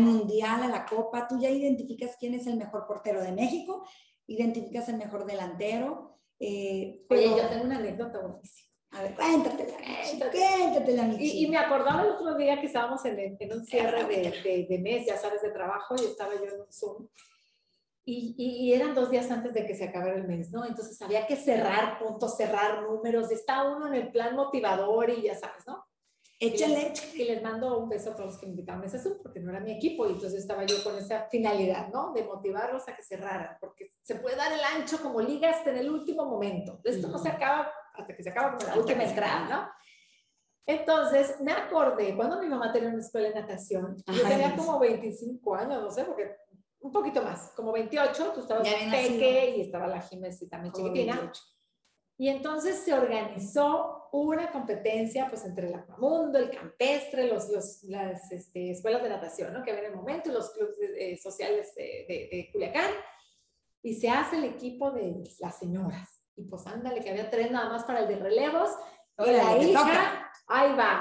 [0.00, 1.26] mundial, a la copa.
[1.28, 3.86] Tú ya identificas quién es el mejor portero de México,
[4.26, 6.10] identificas el mejor delantero.
[6.44, 8.68] eh, Oye, pero, yo tengo una anécdota buenísima.
[8.92, 10.38] A ver, cuéntatela, Cuéntate.
[10.38, 13.64] cuéntatela, mi Y, y me acordaba el otro día que estábamos en, el- en un
[13.64, 17.08] cierre de, de, de mes, ya sabes, de trabajo, y estaba yo en un Zoom.
[18.04, 20.64] Y, y, eran dos días antes de que se acabara el mes, ¿no?
[20.64, 25.22] Entonces había que cerrar puntos, cerrar números, y está uno en el plan motivador y
[25.22, 25.84] ya sabes, ¿no?
[26.40, 26.92] Échale.
[27.14, 29.38] Y les mando un beso a todos los que me invitaron a ese Zoom, porque
[29.38, 32.12] no era mi equipo, y entonces estaba yo con esa finalidad, ¿no?
[32.12, 35.78] De motivarlos a que cerraran, porque se puede dar el ancho como liga hasta en
[35.78, 36.80] el último momento.
[36.82, 39.48] Esto no se acaba hasta que se acaba con la última entrada.
[39.48, 39.68] ¿no?
[40.66, 44.78] Entonces, me acordé, cuando mi mamá tenía una escuela de natación, yo Ay, tenía como
[44.78, 46.36] 25 años, no sé, porque
[46.80, 49.56] un poquito más, como 28, tú estabas peque nacido.
[49.56, 51.14] y estaba la Jiménez también Como chiquitina.
[51.16, 51.42] 28.
[52.18, 58.30] Y entonces se organizó una competencia pues entre el Aquamundo, el Campestre, los, los, las
[58.30, 59.64] este, escuelas de natación ¿no?
[59.64, 62.90] que había en el momento, los clubes eh, sociales de, de, de Culiacán,
[63.82, 66.21] y se hace el equipo de las señoras.
[66.36, 68.70] Y pues ándale, que había tres nada más para el de relevos,
[69.18, 70.32] y la hija, toca.
[70.48, 71.00] ahí va.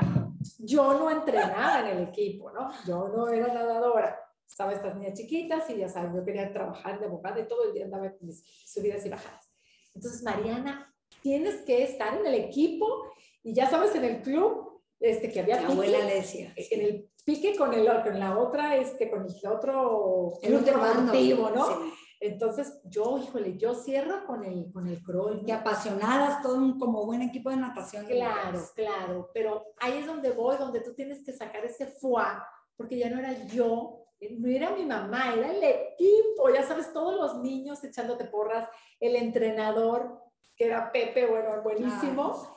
[0.60, 2.70] Yo no entrenaba en el equipo, ¿no?
[2.86, 4.20] Yo no era nadadora.
[4.48, 7.74] Estaba estas niñas chiquitas y ya sabes, yo quería trabajar de abogada y todo el
[7.74, 9.52] día andaba con mis subidas y bajadas.
[9.96, 13.12] Entonces, Mariana, tienes que estar en el equipo
[13.44, 16.54] y ya sabes, en el club, este, que había Mi pique, abuela le decía.
[16.56, 21.13] en el pique con, el, con la otra, este, con el otro El otro bando.
[21.13, 21.67] ¿no?
[21.67, 21.94] Sí.
[22.23, 25.43] Entonces, yo, híjole, yo cierro con el, con el crawl.
[25.43, 28.05] Que apasionadas, todo un, como buen equipo de natación.
[28.05, 32.99] Claro, claro, pero ahí es donde voy, donde tú tienes que sacar ese fuá, porque
[32.99, 34.05] ya no era yo,
[34.38, 39.15] no era mi mamá, era el equipo, ya sabes, todos los niños echándote porras, el
[39.15, 40.21] entrenador,
[40.55, 42.55] que era Pepe, bueno, buenísimo.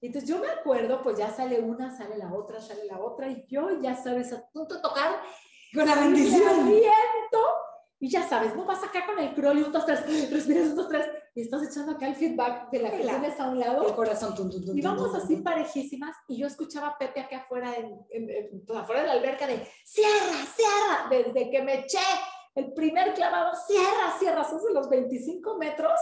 [0.00, 3.28] Y Entonces yo me acuerdo, pues ya sale una, sale la otra, sale la otra,
[3.28, 5.20] y yo ya sabes, a punto de tocar
[5.72, 6.68] Con la y bendición.
[8.04, 10.76] Y ya sabes, no vas acá con el crawl y un, dos, tres, respiras un,
[10.76, 13.18] dos, tres, y estás echando acá el feedback de la que Claro.
[13.20, 13.88] tienes a un lado.
[13.88, 14.34] El corazón.
[14.34, 17.98] tum, tum, tum, Y vamos así parejísimas y yo escuchaba a Pepe acá afuera, en,
[18.10, 21.98] en- en- pues, afuera de la alberca de cierra, cierra, desde que me eché
[22.56, 25.98] el primer clavado, cierra, cierra, son de los 25 metros,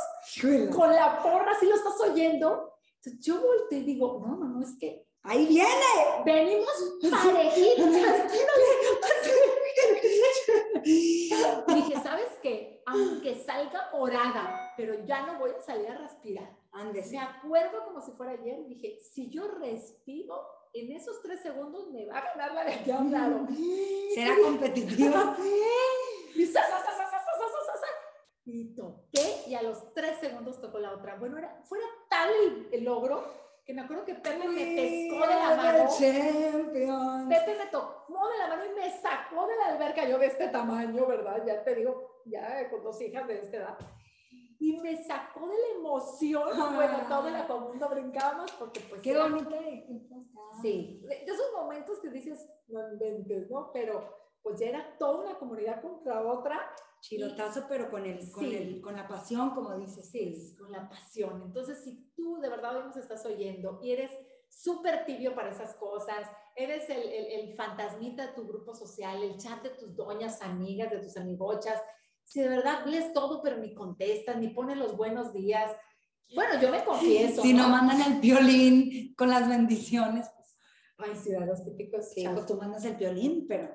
[0.74, 2.72] con la porra, si lo estás oyendo.
[2.96, 5.70] Entonces yo volteé y digo, no, no, no, es que Ahí viene.
[6.26, 6.66] venimos
[7.12, 8.32] parejitas.
[11.66, 12.82] Dije, ¿sabes qué?
[12.86, 16.56] Aunque salga orada, pero ya no voy a salir a respirar.
[16.72, 17.10] Andes.
[17.10, 22.06] Me acuerdo como si fuera ayer, dije, si yo respiro, en esos tres segundos me
[22.06, 23.12] va a ganar la de aquí a un mm.
[23.12, 23.46] lado.
[24.14, 25.36] Será competitiva.
[28.44, 31.16] y toqué y a los tres segundos tocó la otra.
[31.16, 35.34] Bueno, era, fuera tal el, el logro que me acuerdo que Pepe me pescó de
[35.34, 35.88] la mano.
[37.28, 40.48] Pepe me tomó de la mano y me sacó de la alberca, yo de este
[40.48, 41.42] tamaño, ¿verdad?
[41.46, 43.78] Ya te digo, ya con dos hijas de esta edad.
[44.58, 46.72] Y me sacó de la emoción, Ah.
[46.74, 49.02] bueno, todo el mundo brincábamos porque pues...
[49.02, 49.56] Qué bonita.
[50.60, 53.70] Sí, de esos momentos que dices, no inventes, ¿no?
[53.72, 56.60] Pero pues ya era toda una comunidad contra otra.
[57.00, 60.08] Chirotazo, pero con, el, con, el, con la pasión, como dices.
[60.10, 61.42] Sí, con la pasión.
[61.46, 64.10] Entonces, si tú de verdad hoy nos estás oyendo y eres
[64.48, 69.38] súper tibio para esas cosas, eres el, el, el, fantasmita de tu grupo social, el
[69.38, 71.80] chat de tus doñas amigas, de tus amigochas,
[72.24, 75.70] si de verdad lees todo pero ni contestas, ni pones los buenos días,
[76.34, 77.42] bueno, yo me confieso.
[77.42, 80.30] Si no, mandan el violín con las bendiciones,
[81.04, 82.12] Ay, sí, los típicos.
[82.12, 83.68] Sí, pues tú mandas el violín, pero,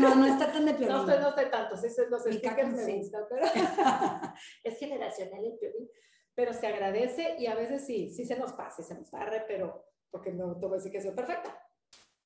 [0.00, 0.88] no, no está tan de violín.
[0.88, 3.46] No estoy, no estoy tanto, sí, los stickers me gusta, pero
[4.64, 5.90] es generacional el violín.
[6.34, 9.86] Pero se agradece y a veces sí, sí se nos pasa, se nos barre, pero
[10.10, 11.58] porque no te voy a decir que soy perfecta.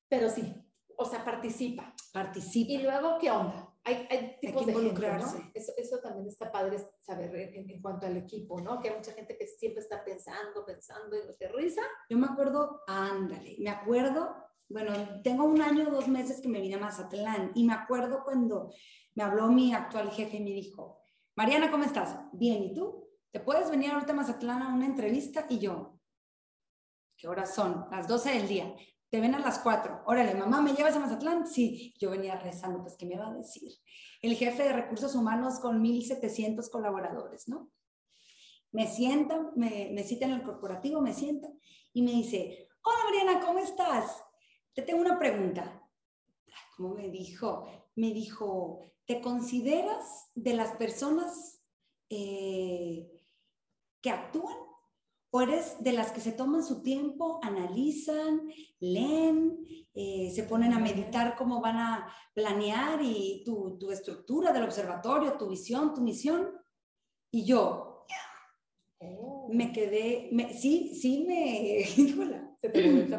[0.09, 0.53] Pero sí,
[0.97, 1.93] o sea, participa.
[2.11, 2.71] Participa.
[2.71, 3.70] Y luego, ¿qué onda?
[3.83, 5.37] Hay, hay tipos de involucrarse.
[5.37, 5.61] Gente, ¿no?
[5.61, 8.79] eso, eso, también está padre saber en, en, cuanto al equipo, ¿no?
[8.79, 11.81] Que hay mucha gente que siempre está pensando, pensando y no te risa.
[12.07, 14.35] Yo me acuerdo, ándale, me acuerdo,
[14.69, 18.71] bueno, tengo un año, dos meses que me vine a Mazatlán y me acuerdo cuando
[19.15, 21.01] me habló mi actual jefe y me dijo,
[21.35, 22.19] Mariana, ¿cómo estás?
[22.33, 23.09] Bien, ¿y tú?
[23.31, 25.45] ¿Te puedes venir ahorita a Mazatlán a una entrevista?
[25.49, 25.99] Y yo,
[27.17, 27.85] ¿qué horas son?
[27.91, 28.75] Las 12 del día
[29.11, 30.03] te ven a las 4.
[30.05, 31.45] Órale, mamá, ¿me llevas a Mazatlán?
[31.45, 33.69] Sí, yo venía rezando, pues, ¿qué me va a decir?
[34.21, 37.69] El jefe de recursos humanos con 1.700 colaboradores, ¿no?
[38.71, 41.49] Me sienta, me, me cita en el corporativo, me sienta
[41.91, 44.23] y me dice, hola Mariana, ¿cómo estás?
[44.73, 45.85] Te tengo una pregunta.
[46.77, 47.67] ¿Cómo me dijo?
[47.95, 51.61] Me dijo, ¿te consideras de las personas
[52.09, 53.11] eh,
[53.99, 54.70] que actúan
[55.31, 59.57] ¿O eres de las que se toman su tiempo, analizan, leen,
[59.93, 65.37] eh, se ponen a meditar cómo van a planear y tu, tu, estructura del observatorio,
[65.37, 66.51] tu visión, tu misión?
[67.31, 67.91] Y yo
[69.51, 71.83] me quedé, me, sí, sí me...
[72.61, 73.09] se te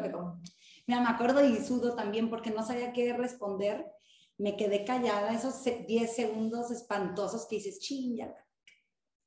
[0.85, 3.85] Mira, me acuerdo y sudo también porque no sabía qué responder.
[4.37, 8.35] Me quedé callada esos 10 segundos espantosos que dices, ching, ya.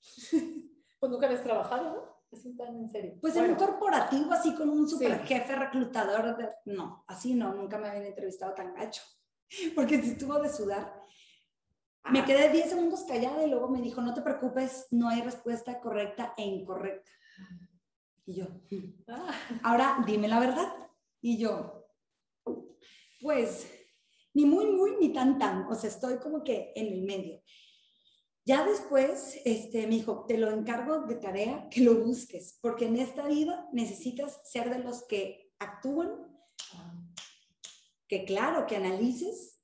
[1.00, 2.15] pues nunca habías trabajado, ¿no?
[2.32, 3.18] Así tan en serio.
[3.20, 3.48] Pues bueno.
[3.48, 7.88] en un corporativo, así con un super jefe reclutador, de, no, así no, nunca me
[7.88, 9.02] habían entrevistado tan gacho.
[9.74, 10.92] Porque si estuvo de sudar.
[12.02, 12.10] Ah.
[12.10, 15.80] Me quedé 10 segundos callada y luego me dijo, no te preocupes, no hay respuesta
[15.80, 17.10] correcta e incorrecta.
[18.26, 18.46] Y yo,
[19.08, 19.32] ah.
[19.62, 20.72] ahora dime la verdad.
[21.20, 21.88] Y yo,
[23.20, 23.70] pues,
[24.34, 25.66] ni muy, muy, ni tan, tan.
[25.66, 27.40] O sea, estoy como que en el medio.
[28.46, 32.96] Ya después este, me dijo, te lo encargo de tarea que lo busques, porque en
[32.96, 36.10] esta vida necesitas ser de los que actúan,
[38.06, 39.60] que claro, que analices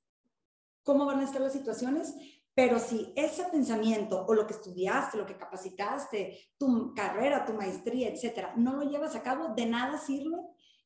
[0.83, 2.13] cómo van a estar las situaciones,
[2.53, 8.09] pero si ese pensamiento o lo que estudiaste, lo que capacitaste, tu carrera, tu maestría,
[8.09, 10.37] etcétera, no lo llevas a cabo, de nada sirve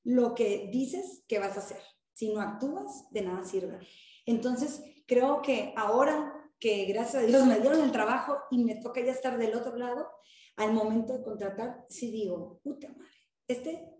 [0.03, 1.81] lo que dices que vas a hacer.
[2.13, 3.79] Si no actúas, de nada sirve.
[4.27, 9.01] Entonces, creo que ahora que gracias a Dios me dieron el trabajo y me toca
[9.01, 10.09] ya estar del otro lado,
[10.55, 13.11] al momento de contratar, sí digo, puta madre,
[13.47, 13.93] este...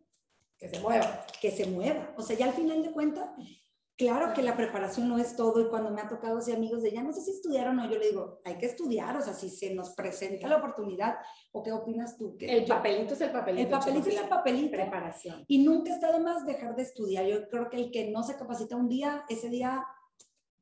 [0.57, 1.25] Que se mueva.
[1.39, 2.15] Que se mueva.
[2.17, 3.29] O sea, ya al final de cuentas,
[3.95, 6.91] claro que la preparación no es todo y cuando me ha tocado ser amigos de
[6.91, 9.33] ya no sé si estudiar o no, yo le digo, hay que estudiar, o sea,
[9.33, 11.17] si se nos presenta la oportunidad,
[11.51, 12.35] ¿o qué opinas tú?
[12.39, 13.63] El papelito es el papelito.
[13.63, 14.71] El papelito es el papelito.
[14.71, 15.45] Preparación.
[15.47, 17.27] Y nunca está de más dejar de estudiar.
[17.27, 19.85] Yo creo que el que no se capacita un día, ese día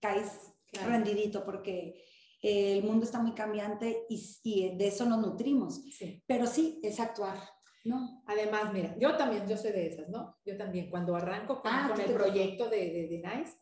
[0.01, 0.93] caes claro.
[0.93, 2.03] rendidito porque
[2.41, 5.83] el mundo está muy cambiante y, y de eso nos nutrimos.
[5.91, 6.23] Sí.
[6.27, 7.37] Pero sí, es actuar,
[7.85, 8.23] ¿no?
[8.27, 10.37] Además, mira, yo también, yo soy de esas, ¿no?
[10.45, 13.57] Yo también, cuando arranco con, Ah, con el proyecto de, de, de NICE,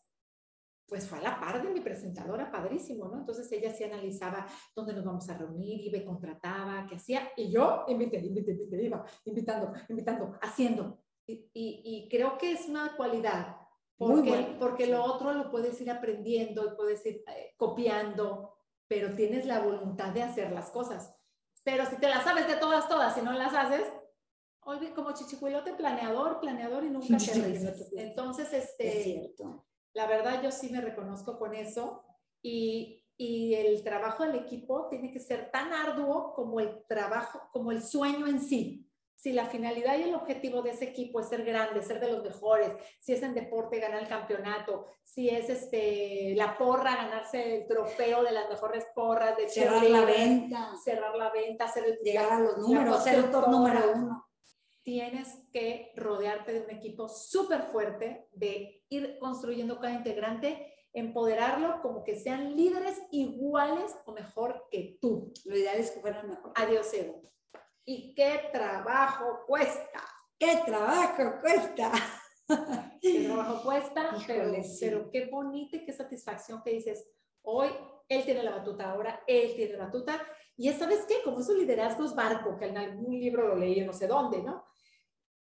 [0.85, 3.19] pues fue a la par de mi presentadora, padrísimo, ¿no?
[3.19, 4.45] Entonces ella sí analizaba
[4.75, 8.83] dónde nos vamos a reunir, iba y contrataba, qué hacía, y yo invité, invité, invité,
[8.83, 10.99] iba invitando, invitando, haciendo.
[11.25, 13.55] Y, y, y creo que es una cualidad,
[13.99, 19.15] Muy porque, porque lo otro lo puedes ir aprendiendo y puedes ir eh, copiando, pero
[19.15, 21.15] tienes la voluntad de hacer las cosas.
[21.63, 23.85] Pero si te las sabes de todas, todas, y no las haces,
[24.61, 27.95] olvi- como chichicuilote planeador, planeador y nunca te sí.
[27.97, 29.65] Entonces, Es este, cierto.
[29.93, 32.03] la verdad yo sí me reconozco con eso
[32.41, 37.71] y, y el trabajo del equipo tiene que ser tan arduo como el trabajo, como
[37.71, 38.89] el sueño en sí.
[39.23, 42.21] Si la finalidad y el objetivo de ese equipo es ser grande, ser de los
[42.21, 47.65] mejores, si es en deporte ganar el campeonato, si es este la porra ganarse el
[47.65, 52.39] trofeo de las mejores porras de Cerrar la venta, cerrar la venta, el, llegar a
[52.41, 54.27] los números, ser el top número uno.
[54.83, 62.03] tienes que rodearte de un equipo súper fuerte, de ir construyendo cada integrante, empoderarlo como
[62.03, 65.31] que sean líderes iguales o mejor que tú.
[65.45, 66.51] Lo ideal es que fueran mejor.
[66.55, 67.32] Adiós, ego.
[67.85, 70.01] ¿Y qué trabajo cuesta?
[70.39, 71.91] ¡Qué trabajo cuesta!
[73.01, 77.07] el trabajo cuesta, pero, pero qué bonita y qué satisfacción que dices,
[77.41, 77.69] hoy
[78.09, 80.21] él tiene la batuta, ahora él tiene la batuta.
[80.55, 81.15] Y es, ¿sabes qué?
[81.23, 84.65] Como esos liderazgos barco, que en algún libro lo leí, no sé dónde, ¿no?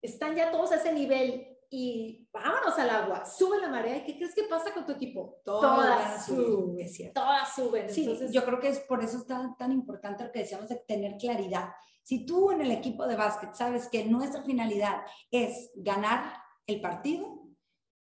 [0.02, 3.96] Están ya todos a ese nivel y vámonos al agua, sube la marea.
[3.96, 5.40] ¿Y qué crees que pasa con tu equipo?
[5.44, 6.78] Todas, suben.
[6.78, 7.12] Es.
[7.12, 7.88] Todas suben.
[7.90, 10.76] Sí, Entonces, yo creo que es por eso tan, tan importante lo que decíamos de
[10.76, 11.70] tener claridad.
[12.08, 16.32] Si tú en el equipo de básquet sabes que nuestra finalidad es ganar
[16.66, 17.50] el partido,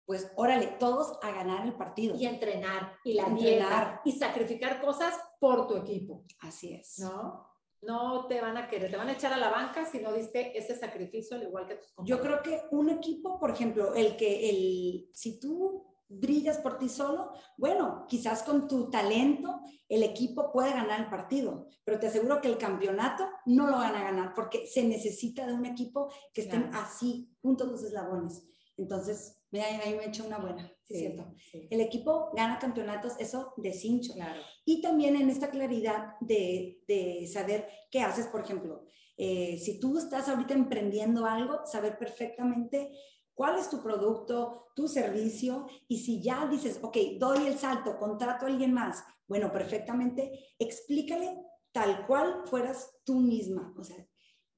[0.06, 2.14] pues órale, todos a ganar el partido.
[2.14, 4.02] Y entrenar, y la entrenar.
[4.04, 6.26] y sacrificar cosas por tu equipo.
[6.42, 7.00] Así es.
[7.00, 7.48] ¿No?
[7.82, 10.58] No te van a querer, te van a echar a la banca si no diste
[10.58, 12.20] ese sacrificio al igual que tus compañeros.
[12.20, 16.90] Yo creo que un equipo, por ejemplo, el que, el, si tú brillas por ti
[16.90, 22.42] solo, bueno, quizás con tu talento el equipo puede ganar el partido, pero te aseguro
[22.42, 26.42] que el campeonato no lo van a ganar porque se necesita de un equipo que
[26.42, 28.44] estén así, juntos los eslabones.
[28.78, 31.32] Entonces, Mira, ahí me he hecho una buena, sí, cierto.
[31.70, 34.14] El equipo gana campeonatos, eso de cincho.
[34.16, 34.42] Claro.
[34.66, 40.00] Y también en esta claridad de, de saber qué haces, por ejemplo, eh, si tú
[40.00, 42.98] estás ahorita emprendiendo algo, saber perfectamente
[43.34, 48.46] cuál es tu producto, tu servicio, y si ya dices, ok, doy el salto, contrato
[48.46, 51.38] a alguien más, bueno, perfectamente, explícale
[51.72, 53.74] tal cual fueras tú misma.
[53.78, 54.06] O sea,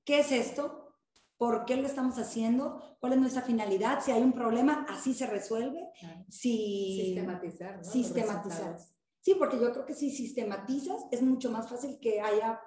[0.03, 0.85] ¿qué es esto?
[1.37, 5.27] por qué lo estamos haciendo, cuál es nuestra finalidad, si hay un problema, así se
[5.27, 5.91] resuelve.
[6.29, 7.77] Si, sistematizar.
[7.77, 7.83] ¿no?
[7.83, 8.77] Sistematizar.
[9.19, 12.59] Sí, porque yo creo que si sistematizas es mucho más fácil que haya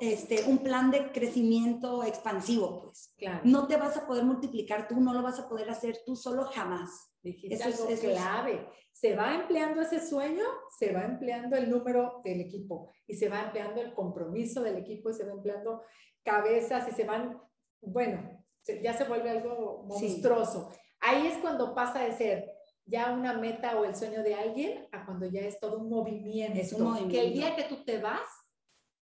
[0.00, 3.12] este, un plan de crecimiento expansivo, pues.
[3.16, 3.40] Claro.
[3.44, 6.44] No te vas a poder multiplicar tú, no lo vas a poder hacer tú solo
[6.44, 7.12] jamás.
[7.22, 8.68] eso es, clave.
[8.92, 10.44] Se va empleando ese sueño,
[10.76, 15.10] se va empleando el número del equipo y se va empleando el compromiso del equipo
[15.10, 15.82] y se va empleando
[16.24, 17.40] cabezas y se van
[17.80, 18.44] bueno,
[18.82, 20.70] ya se vuelve algo monstruoso.
[21.00, 22.52] Ahí es cuando pasa de ser
[22.84, 26.58] ya una meta o el sueño de alguien a cuando ya es todo un movimiento.
[26.58, 27.14] Es un movimiento.
[27.14, 28.26] Que el día que tú te vas,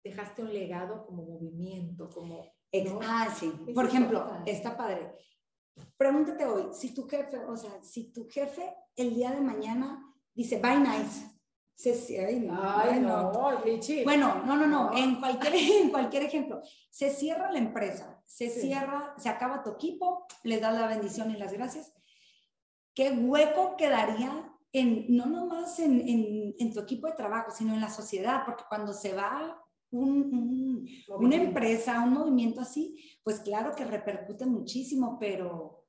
[0.02, 2.52] dejaste un legado como movimiento, como...
[3.02, 3.52] Ah, sí.
[3.74, 5.12] Por ejemplo, está padre.
[5.96, 10.02] Pregúntate hoy, si tu jefe, o sea, si tu jefe el día de mañana
[10.34, 11.32] dice, bye nice,
[11.74, 13.32] se, ay, no,
[14.04, 16.60] Bueno, no, no, no, En, cualquier, en cualquier ejemplo.
[16.90, 21.36] Se cierra la empresa, se cierra, se acaba tu equipo, le das la bendición y
[21.36, 21.92] las gracias.
[22.94, 27.80] ¿Qué hueco quedaría en, no nomás en, en, en tu equipo de trabajo, sino en
[27.80, 28.42] la sociedad?
[28.44, 29.61] Porque cuando se va
[29.92, 35.86] un, una empresa, un movimiento así, pues claro que repercute muchísimo, pero,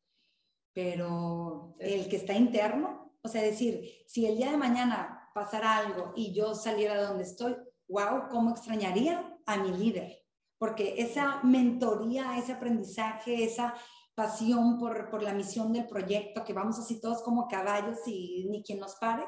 [0.73, 6.13] pero el que está interno, o sea, decir, si el día de mañana pasara algo
[6.15, 7.55] y yo saliera de donde estoy,
[7.87, 10.19] wow, ¿cómo extrañaría a mi líder?
[10.57, 13.73] Porque esa mentoría, ese aprendizaje, esa
[14.15, 18.61] pasión por, por la misión del proyecto, que vamos así todos como caballos y ni
[18.63, 19.23] quien nos pare,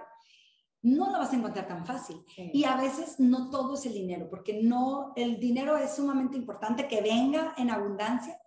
[0.86, 2.24] no lo vas a encontrar tan fácil.
[2.38, 6.88] Y a veces no todo es el dinero, porque no, el dinero es sumamente importante
[6.88, 8.40] que venga en abundancia,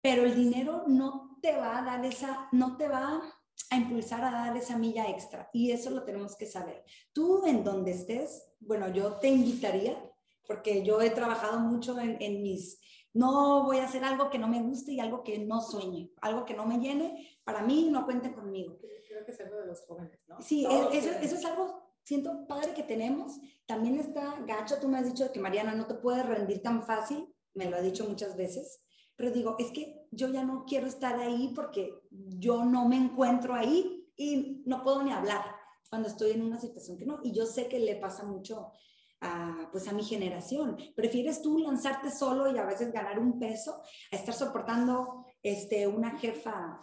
[0.00, 3.20] pero el dinero no te va a dar esa, no te va
[3.70, 6.84] a impulsar a dar esa milla extra y eso lo tenemos que saber.
[7.12, 10.00] Tú en donde estés, bueno, yo te invitaría,
[10.46, 12.78] porque yo he trabajado mucho en, en mis,
[13.14, 16.44] no voy a hacer algo que no me guste y algo que no sueñe, algo
[16.44, 18.78] que no me llene, para mí no cuente conmigo.
[19.12, 20.40] Creo que es algo de los jóvenes, ¿no?
[20.40, 23.38] Sí, eso, eso es algo, siento padre que tenemos.
[23.66, 27.32] También está gacho, tú me has dicho que Mariana no te puede rendir tan fácil,
[27.54, 28.82] me lo ha dicho muchas veces
[29.16, 33.54] pero digo, es que yo ya no quiero estar ahí porque yo no me encuentro
[33.54, 35.44] ahí y no puedo ni hablar
[35.88, 37.20] cuando estoy en una situación que no.
[37.22, 38.72] Y yo sé que le pasa mucho
[39.20, 40.76] a, pues a mi generación.
[40.96, 46.18] ¿Prefieres tú lanzarte solo y a veces ganar un peso a estar soportando este, una
[46.18, 46.80] jefa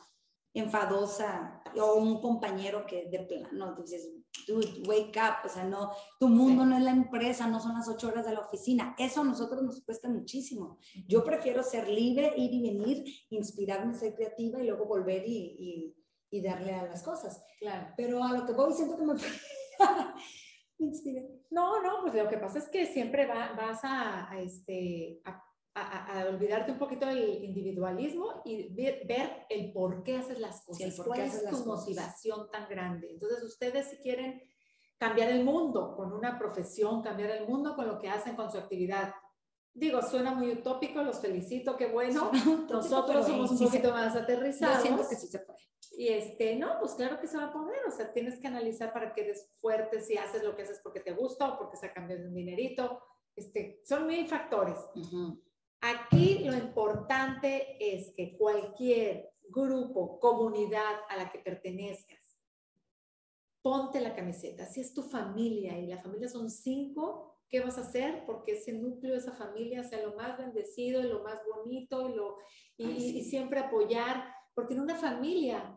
[0.60, 4.10] enfadosa o un compañero que de plano dices,
[4.48, 7.88] dude, wake up, o sea, no, tu mundo no es la empresa, no son las
[7.88, 10.80] ocho horas de la oficina, eso a nosotros nos cuesta muchísimo.
[11.08, 15.95] Yo prefiero ser libre, ir y venir, inspirarme, ser creativa y luego volver y,
[16.32, 17.43] y, darle a las cosas.
[17.60, 17.93] Claro.
[17.98, 19.13] Pero a lo que voy siento que me...
[21.52, 25.43] no, no, pues lo que pasa es que siempre vas a, a este, a
[25.75, 31.21] a, olvidarte un poquito del individualismo y ver, el por qué haces las cosas, cuál
[31.21, 33.12] es tu motivación tan grande.
[33.12, 34.41] Entonces, ustedes si quieren
[34.98, 38.58] cambiar el mundo con una profesión, cambiar el mundo con lo que hacen con su
[38.58, 39.13] actividad.
[39.73, 42.31] Digo, suena muy utópico, los felicito, qué bueno.
[42.69, 44.83] Nosotros somos un poquito más aterrizados.
[44.83, 45.60] Yo que sí se puede.
[45.98, 47.79] Y este, no, pues claro que se va a poder.
[47.87, 51.00] O sea, tienes que analizar para que eres fuerte, si haces lo que haces porque
[51.00, 53.02] te gusta o porque está cambiando un dinerito.
[53.35, 54.77] Este, son mil factores.
[55.82, 62.38] Aquí lo importante es que cualquier grupo, comunidad a la que pertenezcas,
[63.62, 64.65] ponte la camiseta.
[64.65, 68.25] Si es tu familia y la familia son cinco, ¿qué vas a hacer?
[68.25, 72.38] Porque ese núcleo, esa familia sea lo más bendecido y lo más bonito y, lo,
[72.77, 74.34] y, siempre apoyar.
[74.54, 75.75] Porque en una familia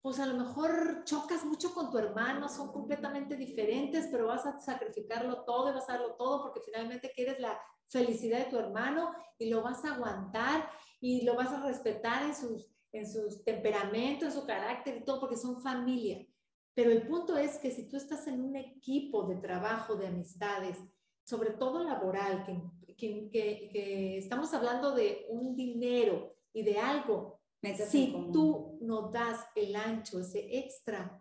[0.00, 4.58] pues a lo mejor chocas mucho con tu hermano, son completamente diferentes, pero vas a
[4.58, 9.12] sacrificarlo todo y vas a darlo todo porque finalmente quieres la felicidad de tu hermano
[9.38, 10.68] y lo vas a aguantar
[11.00, 15.20] y lo vas a respetar en sus, en sus temperamentos, en su carácter y todo
[15.20, 16.26] porque son familia.
[16.74, 20.78] Pero el punto es que si tú estás en un equipo de trabajo, de amistades,
[21.24, 27.40] sobre todo laboral, que, que, que, estamos hablando de un dinero y de algo,
[27.88, 31.18] si tú no das el ancho, ese extra,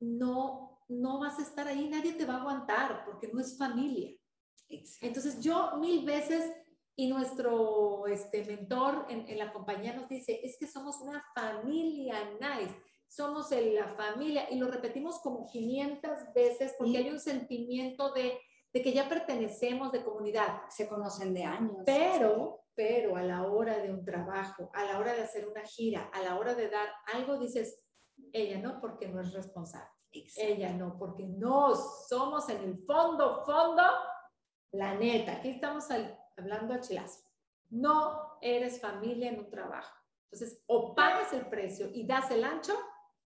[0.00, 4.16] no, no vas a estar ahí, nadie te va a aguantar porque no es familia.
[4.68, 6.52] Entonces yo mil veces
[6.96, 12.30] y nuestro este, mentor en, en, la compañía nos dice, es que somos una familia
[12.40, 12.74] nice,
[13.08, 18.38] somos la familia y lo repetimos como 500 veces porque hay un sentimiento de,
[18.72, 20.62] de, que ya pertenecemos, de comunidad.
[20.68, 21.76] Se conocen de años.
[21.86, 26.10] Pero, pero a la hora de un trabajo, a la hora de hacer una gira,
[26.12, 27.84] a la hora de dar algo, dices,
[28.32, 29.90] ella no, porque no es responsable.
[30.36, 31.74] Ella no, porque no
[32.08, 33.82] somos en el fondo, fondo
[34.72, 35.84] la neta, aquí estamos
[36.36, 37.20] hablando a chilazo.
[37.70, 39.96] No eres familia en un trabajo.
[40.30, 42.76] Entonces, o pagas el precio y das el ancho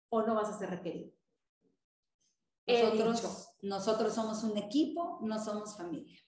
[0.09, 1.13] o no vas a ser requerido.
[2.67, 6.19] Nosotros, nosotros somos un equipo, no somos familia.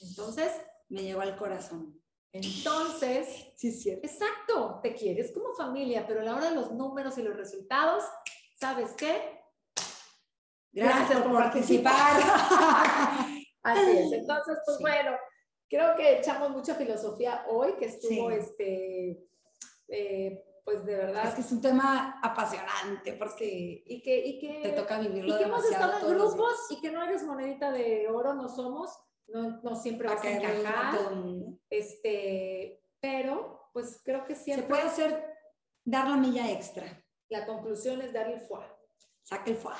[0.00, 0.52] Entonces,
[0.88, 2.00] me llegó al corazón.
[2.32, 4.06] Entonces, sí, cierto.
[4.06, 8.04] Exacto, te quieres como familia, pero a la hora de los números y los resultados,
[8.54, 9.40] ¿sabes qué?
[10.76, 12.20] Gracias, por, participar.
[13.62, 14.12] Así es.
[14.12, 15.16] Entonces, pues bueno,
[15.70, 19.26] creo que echamos mucha filosofía hoy, que estuvo este,
[19.88, 21.28] eh, pues de verdad.
[21.28, 25.38] Es que es un tema apasionante, porque y que, y que te toca vivirlo y
[25.38, 28.90] que hemos estado en grupos y que no eres monedita de oro, no somos,
[29.28, 30.98] no, no siempre vas a encajar.
[31.70, 34.64] Este, pero, pues creo que siempre.
[34.64, 35.24] Se puede hacer,
[35.84, 37.02] dar la milla extra.
[37.30, 38.66] La conclusión es dar el foie.
[39.22, 39.74] Saca el foie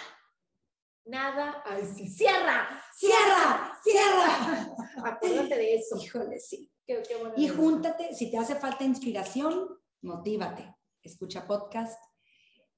[1.07, 4.76] nada, ay, sí, cierra, cierra, cierra.
[5.04, 5.96] Acuérdate de eso.
[5.96, 6.70] Híjole, sí.
[6.86, 7.02] Qué,
[7.36, 9.68] y júntate, si te hace falta inspiración,
[10.02, 10.72] motívate.
[11.02, 12.00] Escucha podcast,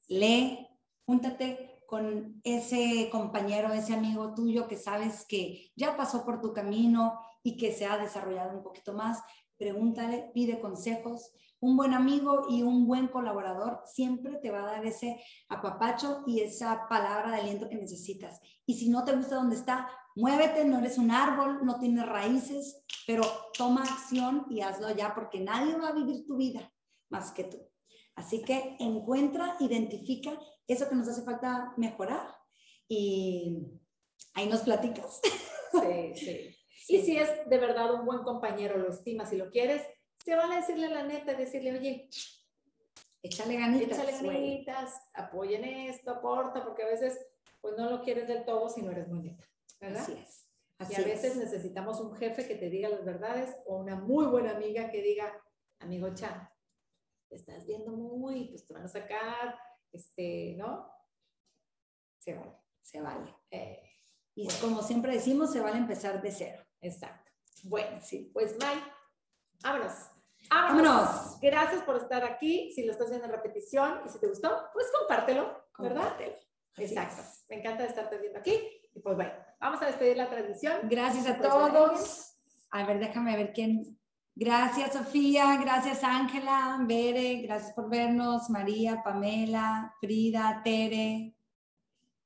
[0.09, 0.67] lee,
[1.05, 7.19] júntate con ese compañero, ese amigo tuyo que sabes que ya pasó por tu camino
[7.43, 9.23] y que se ha desarrollado un poquito más.
[9.59, 14.87] Pregúntale, pide consejos un buen amigo y un buen colaborador siempre te va a dar
[14.87, 18.41] ese apapacho y esa palabra de aliento que necesitas.
[18.65, 22.85] Y si no te gusta donde está, muévete, no eres un árbol, no tienes raíces,
[23.07, 23.25] pero
[23.57, 26.73] toma acción y hazlo ya porque nadie va a vivir tu vida
[27.11, 27.59] más que tú.
[28.15, 32.37] Así que encuentra, identifica eso que nos hace falta mejorar
[32.89, 33.59] y
[34.35, 35.21] ahí nos platicas.
[35.71, 36.58] Sí, sí.
[36.89, 39.87] Y si es de verdad un buen compañero, lo estimas y lo quieres,
[40.25, 42.09] se vale decirle la neta, decirle, oye,
[43.23, 43.99] échale ganitas.
[43.99, 47.19] Échale ganitas, apoyen esto, aporta, porque a veces
[47.61, 49.45] pues no lo quieres del todo si no eres muy neta,
[49.81, 50.03] ¿verdad?
[50.03, 50.49] Así es.
[50.91, 54.53] y a veces necesitamos un jefe que te diga las verdades o una muy buena
[54.53, 55.33] amiga que diga,
[55.81, 56.49] amigo Chan,
[57.29, 59.59] te estás viendo muy, pues te van a sacar,
[59.93, 60.91] este, ¿no?
[62.19, 63.35] Se vale, se vale.
[63.51, 63.88] Eh,
[64.41, 66.63] y como siempre decimos, se vale empezar de cero.
[66.81, 67.33] Exacto.
[67.65, 68.85] Bueno, sí, pues Mike,
[69.65, 69.93] vámonos.
[70.49, 71.41] Vámonos.
[71.43, 72.71] Gracias por estar aquí.
[72.73, 76.15] Si lo estás viendo en repetición y si te gustó, pues compártelo, ¿verdad?
[76.77, 77.21] Exacto.
[77.49, 78.57] Me encanta estarte viendo aquí.
[78.95, 80.83] Y pues bueno, vamos a despedir la transmisión.
[80.85, 82.37] Gracias a pues todos.
[82.71, 83.99] A ver, déjame ver quién.
[84.37, 85.57] Gracias, Sofía.
[85.61, 87.43] Gracias, Ángela, Bere.
[87.43, 88.49] Gracias por vernos.
[88.51, 91.35] María, Pamela, Frida, Tere.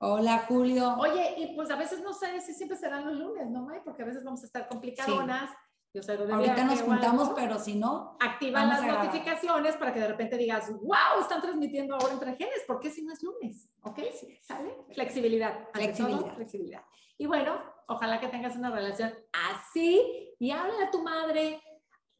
[0.04, 0.96] Hola, Julio.
[0.98, 3.78] Oye, y pues a veces no sé si siempre serán los lunes, ¿no, May?
[3.84, 5.48] Porque a veces vamos a estar complicadonas.
[5.94, 11.20] Ahorita nos juntamos, pero si no, activa las notificaciones para que de repente digas, wow,
[11.20, 13.68] están transmitiendo ahora entre genes, ¿por qué si no es lunes?
[13.82, 14.00] ¿Ok?
[14.40, 14.74] ¿Sale?
[14.92, 15.68] Flexibilidad.
[15.72, 16.34] Flexibilidad.
[16.34, 16.82] flexibilidad.
[17.16, 21.62] Y bueno, ojalá que tengas una relación así y habla a tu madre,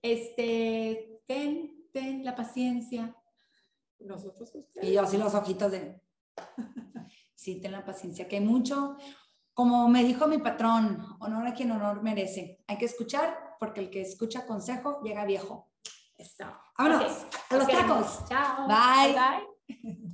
[0.02, 3.16] este, ten, ten la paciencia.
[3.98, 4.88] Nosotros ustedes.
[4.88, 6.00] Y yo así los ojitos de...
[7.34, 8.96] sí, ten la paciencia, que hay mucho,
[9.54, 12.62] como me dijo mi patrón, honor a quien honor merece.
[12.66, 15.70] Hay que escuchar porque el que escucha consejo llega viejo.
[16.16, 16.44] Eso.
[16.78, 18.28] Vámonos a los tacos.
[18.28, 18.66] Chao.
[18.68, 19.14] Bye.
[19.14, 20.08] bye.